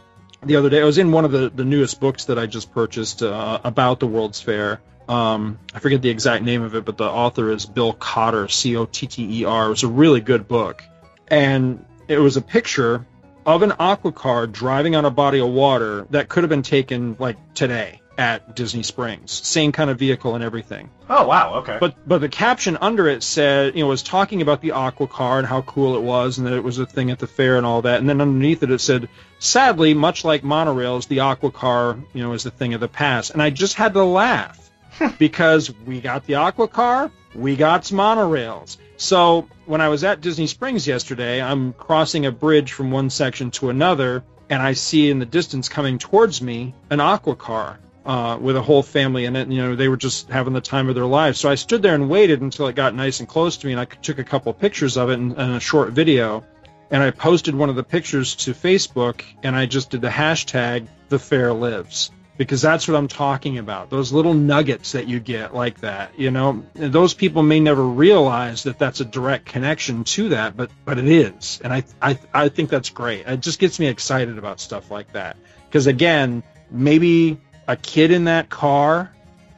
[0.44, 0.80] the other day.
[0.80, 3.98] I was in one of the, the newest books that I just purchased uh, about
[3.98, 4.80] the World's Fair.
[5.08, 9.66] Um, I forget the exact name of it, but the author is Bill Cotter, C-O-T-T-E-R.
[9.66, 10.82] It was a really good book,
[11.28, 13.06] and it was a picture
[13.46, 17.16] of an aqua car driving on a body of water that could have been taken
[17.18, 19.30] like today at Disney Springs.
[19.30, 20.90] Same kind of vehicle and everything.
[21.08, 21.56] Oh wow.
[21.56, 21.76] Okay.
[21.78, 25.38] But but the caption under it said, you know, was talking about the aqua car
[25.38, 27.66] and how cool it was and that it was a thing at the fair and
[27.66, 28.00] all that.
[28.00, 32.32] And then underneath it it said, sadly, much like monorails, the aqua car, you know,
[32.32, 33.30] is a thing of the past.
[33.30, 34.70] And I just had to laugh
[35.18, 38.78] because we got the aqua car, we got monorails.
[38.96, 43.50] So when I was at Disney Springs yesterday, I'm crossing a bridge from one section
[43.52, 48.38] to another, and I see in the distance coming towards me an aqua car uh,
[48.40, 49.42] with a whole family in it.
[49.42, 51.38] And, you know, they were just having the time of their lives.
[51.38, 53.80] So I stood there and waited until it got nice and close to me, and
[53.80, 56.44] I took a couple pictures of it and, and a short video.
[56.90, 60.86] And I posted one of the pictures to Facebook, and I just did the hashtag
[61.08, 63.90] "The Fair Lives" because that's what I'm talking about.
[63.90, 67.84] Those little nuggets that you get like that, you know, And those people may never
[67.84, 72.18] realize that that's a direct connection to that, but but it is, and I I
[72.32, 73.26] I think that's great.
[73.26, 75.36] It just gets me excited about stuff like that
[75.68, 79.12] because again, maybe a kid in that car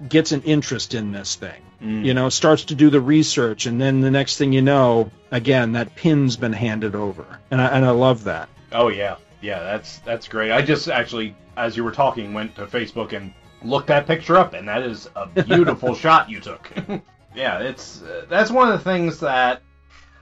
[0.08, 1.62] gets an interest in this thing.
[1.82, 2.04] Mm.
[2.04, 5.72] You know, starts to do the research, and then the next thing you know, again,
[5.72, 8.48] that pin's been handed over, and I and I love that.
[8.72, 10.50] Oh yeah, yeah, that's that's great.
[10.50, 13.32] I just actually, as you were talking, went to Facebook and
[13.62, 16.70] looked that picture up, and that is a beautiful shot you took.
[17.34, 19.62] yeah, it's uh, that's one of the things that,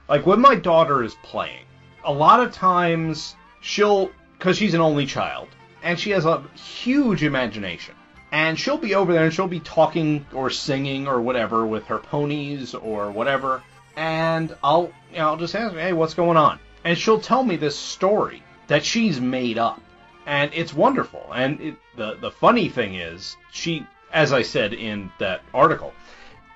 [0.07, 1.65] like, when my daughter is playing,
[2.03, 5.47] a lot of times she'll, because she's an only child,
[5.83, 7.95] and she has a huge imagination.
[8.29, 11.97] And she'll be over there and she'll be talking or singing or whatever with her
[11.97, 13.63] ponies or whatever.
[13.95, 16.59] And I'll, you know, I'll just ask her, hey, what's going on?
[16.83, 19.81] And she'll tell me this story that she's made up.
[20.25, 21.25] And it's wonderful.
[21.33, 25.93] And it, the, the funny thing is, she, as I said in that article,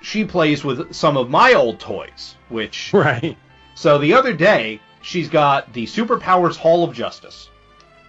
[0.01, 3.37] she plays with some of my old toys, which Right.
[3.75, 7.49] so the other day, she's got the Superpowers Hall of Justice,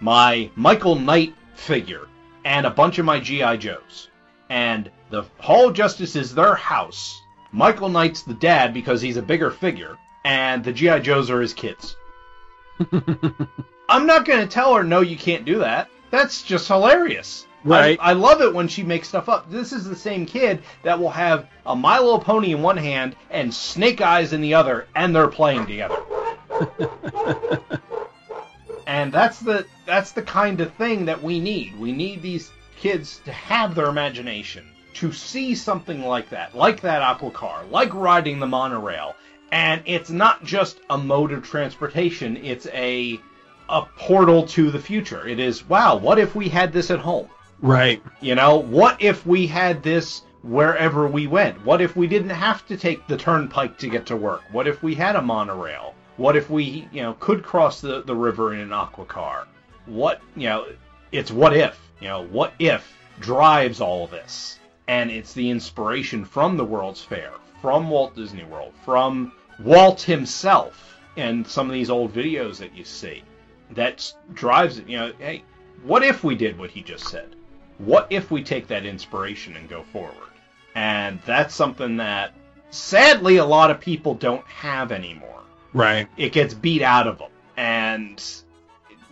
[0.01, 2.07] my Michael Knight figure,
[2.43, 3.57] and a bunch of my G.I.
[3.57, 4.09] Joes.
[4.49, 7.21] And the Hall of Justice is their house.
[7.51, 10.99] Michael Knight's the dad because he's a bigger figure, and the G.I.
[10.99, 11.95] Joes are his kids.
[13.89, 15.89] I'm not going to tell her, no, you can't do that.
[16.09, 17.47] That's just hilarious.
[17.63, 17.97] Right.
[17.99, 19.49] I, I love it when she makes stuff up.
[19.49, 23.15] This is the same kid that will have a My Little Pony in one hand
[23.29, 25.97] and Snake Eyes in the other, and they're playing together.
[28.87, 31.79] and that's the that's the kind of thing that we need.
[31.79, 34.65] We need these kids to have their imagination,
[34.95, 39.15] to see something like that, like that aqua car, like riding the monorail.
[39.51, 43.19] And it's not just a mode of transportation, it's a
[43.69, 45.27] a portal to the future.
[45.27, 47.27] It is, wow, what if we had this at home?
[47.61, 48.03] Right.
[48.21, 51.65] You know, what if we had this wherever we went?
[51.65, 54.41] What if we didn't have to take the turnpike to get to work?
[54.51, 55.95] What if we had a monorail?
[56.17, 59.47] What if we, you know, could cross the, the river in an aqua car?
[59.85, 60.67] What, you know,
[61.11, 61.79] it's what if.
[62.01, 64.59] You know, what if drives all this?
[64.87, 70.99] And it's the inspiration from the World's Fair, from Walt Disney World, from Walt himself,
[71.15, 73.23] and some of these old videos that you see
[73.75, 74.87] that drives it.
[74.87, 75.43] You know, hey,
[75.83, 77.35] what if we did what he just said?
[77.77, 80.15] What if we take that inspiration and go forward?
[80.75, 82.33] And that's something that
[82.71, 85.41] sadly a lot of people don't have anymore.
[85.73, 86.07] Right.
[86.17, 87.29] It gets beat out of them.
[87.57, 88.23] And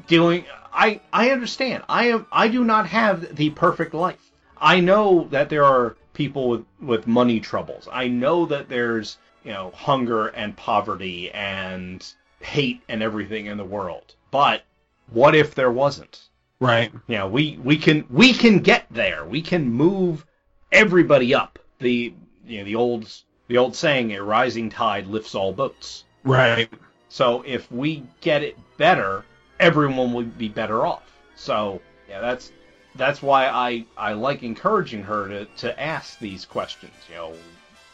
[0.08, 1.84] doing I I understand.
[1.90, 4.32] I am I do not have the perfect life.
[4.58, 7.88] I know that there are people with with money troubles.
[7.92, 12.06] I know that there's, you know, hunger and poverty and
[12.40, 14.16] hate and everything in the world.
[14.32, 14.64] But
[15.12, 16.22] what if there wasn't?
[16.60, 16.92] Right.
[17.08, 19.26] You know, we we can we can get there.
[19.26, 20.26] We can move
[20.72, 21.60] everybody up.
[21.80, 22.14] The
[22.46, 23.12] you know the old
[23.48, 26.06] the old saying, a rising tide lifts all boats.
[26.24, 26.70] Right.
[27.10, 29.26] So if we get it better,
[29.60, 31.04] everyone will be better off.
[31.36, 32.52] So yeah, that's
[32.96, 36.94] that's why I I like encouraging her to to ask these questions.
[37.10, 37.34] You know,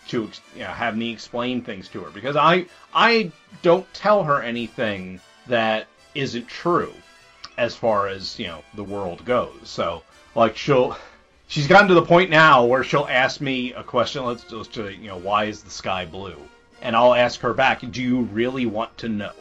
[0.09, 3.31] to you know have me explain things to her because I I
[3.61, 6.93] don't tell her anything that isn't true
[7.57, 9.61] as far as you know the world goes.
[9.63, 10.03] So
[10.35, 10.97] like she'll
[11.47, 14.25] she's gotten to the point now where she'll ask me a question.
[14.25, 16.37] Let's let's you know why is the sky blue?
[16.81, 17.89] And I'll ask her back.
[17.91, 19.31] Do you really want to know?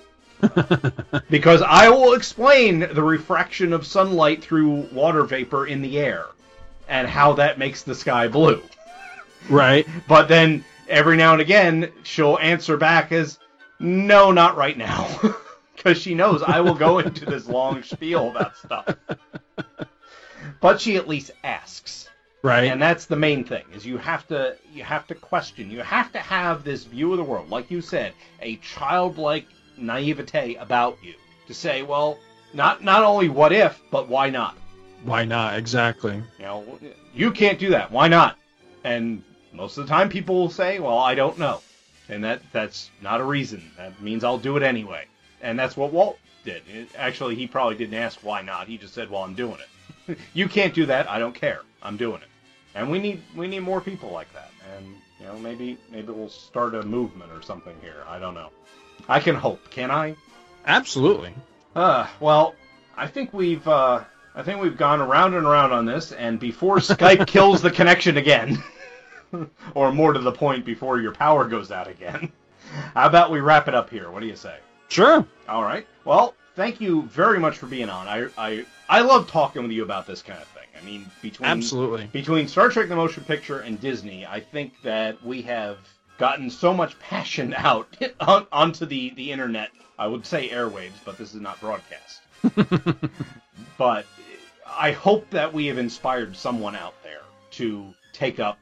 [1.31, 6.27] because I will explain the refraction of sunlight through water vapor in the air
[6.89, 8.63] and how that makes the sky blue.
[9.49, 9.87] Right.
[10.09, 13.39] But then every now and again she'll answer back as
[13.79, 15.09] no, not right now.
[15.87, 18.97] Because she knows I will go into this long spiel about stuff.
[20.61, 22.11] But she at least asks.
[22.43, 22.65] Right.
[22.65, 25.71] And that's the main thing is you have to you have to question.
[25.71, 30.57] You have to have this view of the world, like you said, a childlike naivete
[30.57, 31.15] about you
[31.47, 32.19] to say, well,
[32.53, 34.59] not not only what if, but why not?
[35.05, 35.57] Why not?
[35.57, 36.21] Exactly.
[36.41, 36.79] You know,
[37.15, 37.93] you can't do that.
[37.93, 38.37] Why not?
[38.83, 39.23] And
[39.53, 41.61] most of the time, people will say, "Well, I don't know,"
[42.09, 43.71] and that that's not a reason.
[43.77, 45.07] That means I'll do it anyway.
[45.47, 46.63] And that's what Walt did.
[46.69, 48.67] It- actually, he probably didn't ask why not.
[48.67, 49.59] He just said, "Well, I'm doing
[50.09, 51.09] it." you can't do that.
[51.09, 51.61] I don't care.
[51.83, 52.29] I'm doing it.
[52.75, 54.51] And we need we need more people like that.
[54.77, 54.87] And
[55.21, 58.03] you know, maybe maybe we'll start a movement or something here.
[58.09, 58.51] I don't know.
[59.09, 59.71] I can hope.
[59.71, 60.17] Can I?
[60.67, 61.33] Absolutely.
[61.77, 62.57] Uh, well,
[62.97, 64.03] I think we've uh,
[64.35, 68.17] I think we've gone around and around on this, and before Skype kills the connection
[68.17, 68.61] again,
[69.75, 72.33] or more to the point, before your power goes out again,
[72.95, 74.11] how about we wrap it up here?
[74.11, 74.57] What do you say?
[74.89, 75.27] Sure.
[75.49, 75.87] All right.
[76.05, 78.09] Well, thank you very much for being on.
[78.09, 80.67] I I I love talking with you about this kind of thing.
[80.81, 82.07] I mean, between Absolutely.
[82.13, 85.79] between Star Trek: The Motion Picture and Disney, I think that we have
[86.19, 87.89] gotten so much passion out
[88.21, 89.71] on, onto the the internet.
[89.99, 92.21] I would say airwaves, but this is not broadcast.
[93.79, 94.05] but
[94.67, 97.23] I hope that we have inspired someone out there
[97.53, 98.59] to take up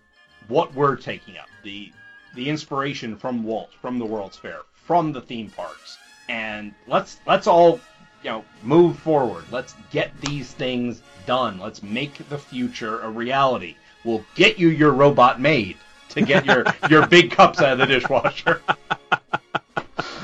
[0.49, 1.93] what we're taking up the
[2.35, 5.99] the inspiration from Walt, from the World's Fair, from the theme parks,
[6.29, 7.81] and let's let's all
[8.23, 9.45] you know move forward.
[9.51, 11.59] Let's get these things done.
[11.59, 13.77] Let's make the future a reality.
[14.05, 15.77] We'll get you your robot made
[16.11, 18.61] to get your your big cups out of the dishwasher.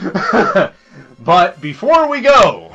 [1.20, 2.74] but before we go,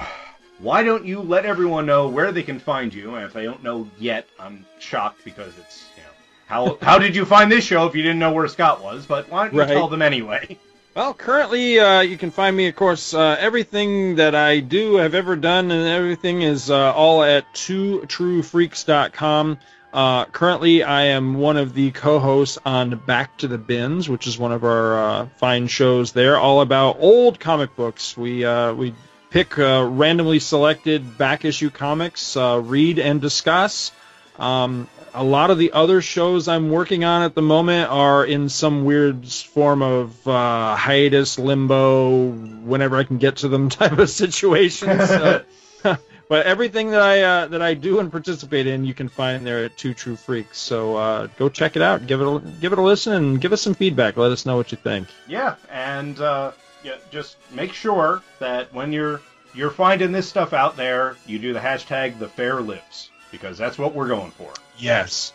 [0.60, 3.16] why don't you let everyone know where they can find you?
[3.16, 6.10] And if they don't know yet, I'm shocked because it's you know
[6.48, 9.06] how how did you find this show if you didn't know where Scott was?
[9.06, 9.70] But why don't you Right.
[9.70, 10.58] tell them anyway?
[10.96, 15.14] Well, currently, uh, you can find me, of course, uh, everything that I do, have
[15.14, 19.58] ever done, and everything is uh, all at twotruefreaks.com.
[19.92, 24.38] Uh, currently, I am one of the co-hosts on Back to the Bins, which is
[24.38, 28.16] one of our uh, fine shows there, all about old comic books.
[28.16, 28.96] We uh, we
[29.32, 33.92] pick uh, randomly selected back issue comics, read and discuss.
[34.40, 38.50] Um, a lot of the other shows I'm working on at the moment are in
[38.50, 44.10] some weird form of uh, hiatus, limbo, whenever I can get to them type of
[44.10, 45.10] situations.
[46.30, 49.64] but everything that I uh, that I do and participate in, you can find there
[49.64, 50.58] at Two True Freaks.
[50.58, 53.54] So uh, go check it out, give it a, give it a listen, and give
[53.54, 54.18] us some feedback.
[54.18, 55.08] Let us know what you think.
[55.28, 56.52] Yeah, and uh,
[56.84, 59.22] yeah, just make sure that when you're
[59.54, 63.78] you're finding this stuff out there, you do the hashtag the fair lives because that's
[63.78, 64.52] what we're going for.
[64.78, 65.34] Yes.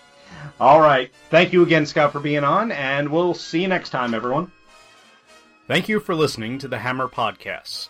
[0.61, 1.13] All right.
[1.31, 4.53] Thank you again, Scott, for being on, and we'll see you next time, everyone.
[5.67, 7.89] Thank you for listening to the Hammer Podcasts.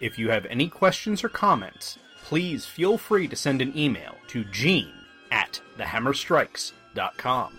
[0.00, 4.44] If you have any questions or comments, please feel free to send an email to
[4.44, 4.92] gene
[5.30, 7.58] at thehammerstrikes.com.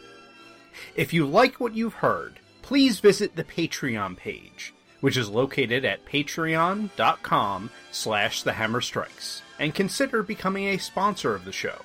[0.96, 6.06] If you like what you've heard, please visit the Patreon page, which is located at
[6.06, 11.82] patreon.com slash thehammerstrikes, and consider becoming a sponsor of the show.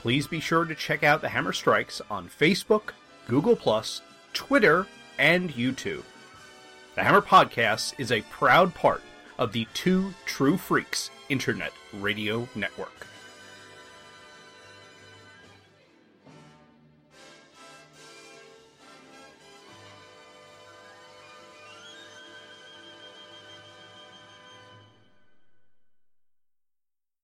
[0.00, 2.90] Please be sure to check out the Hammer Strikes on Facebook,
[3.26, 3.56] Google+,
[4.32, 4.86] Twitter,
[5.18, 6.04] and YouTube.
[6.94, 9.02] The Hammer Podcast is a proud part
[9.38, 12.97] of the Two True Freaks Internet Radio Network.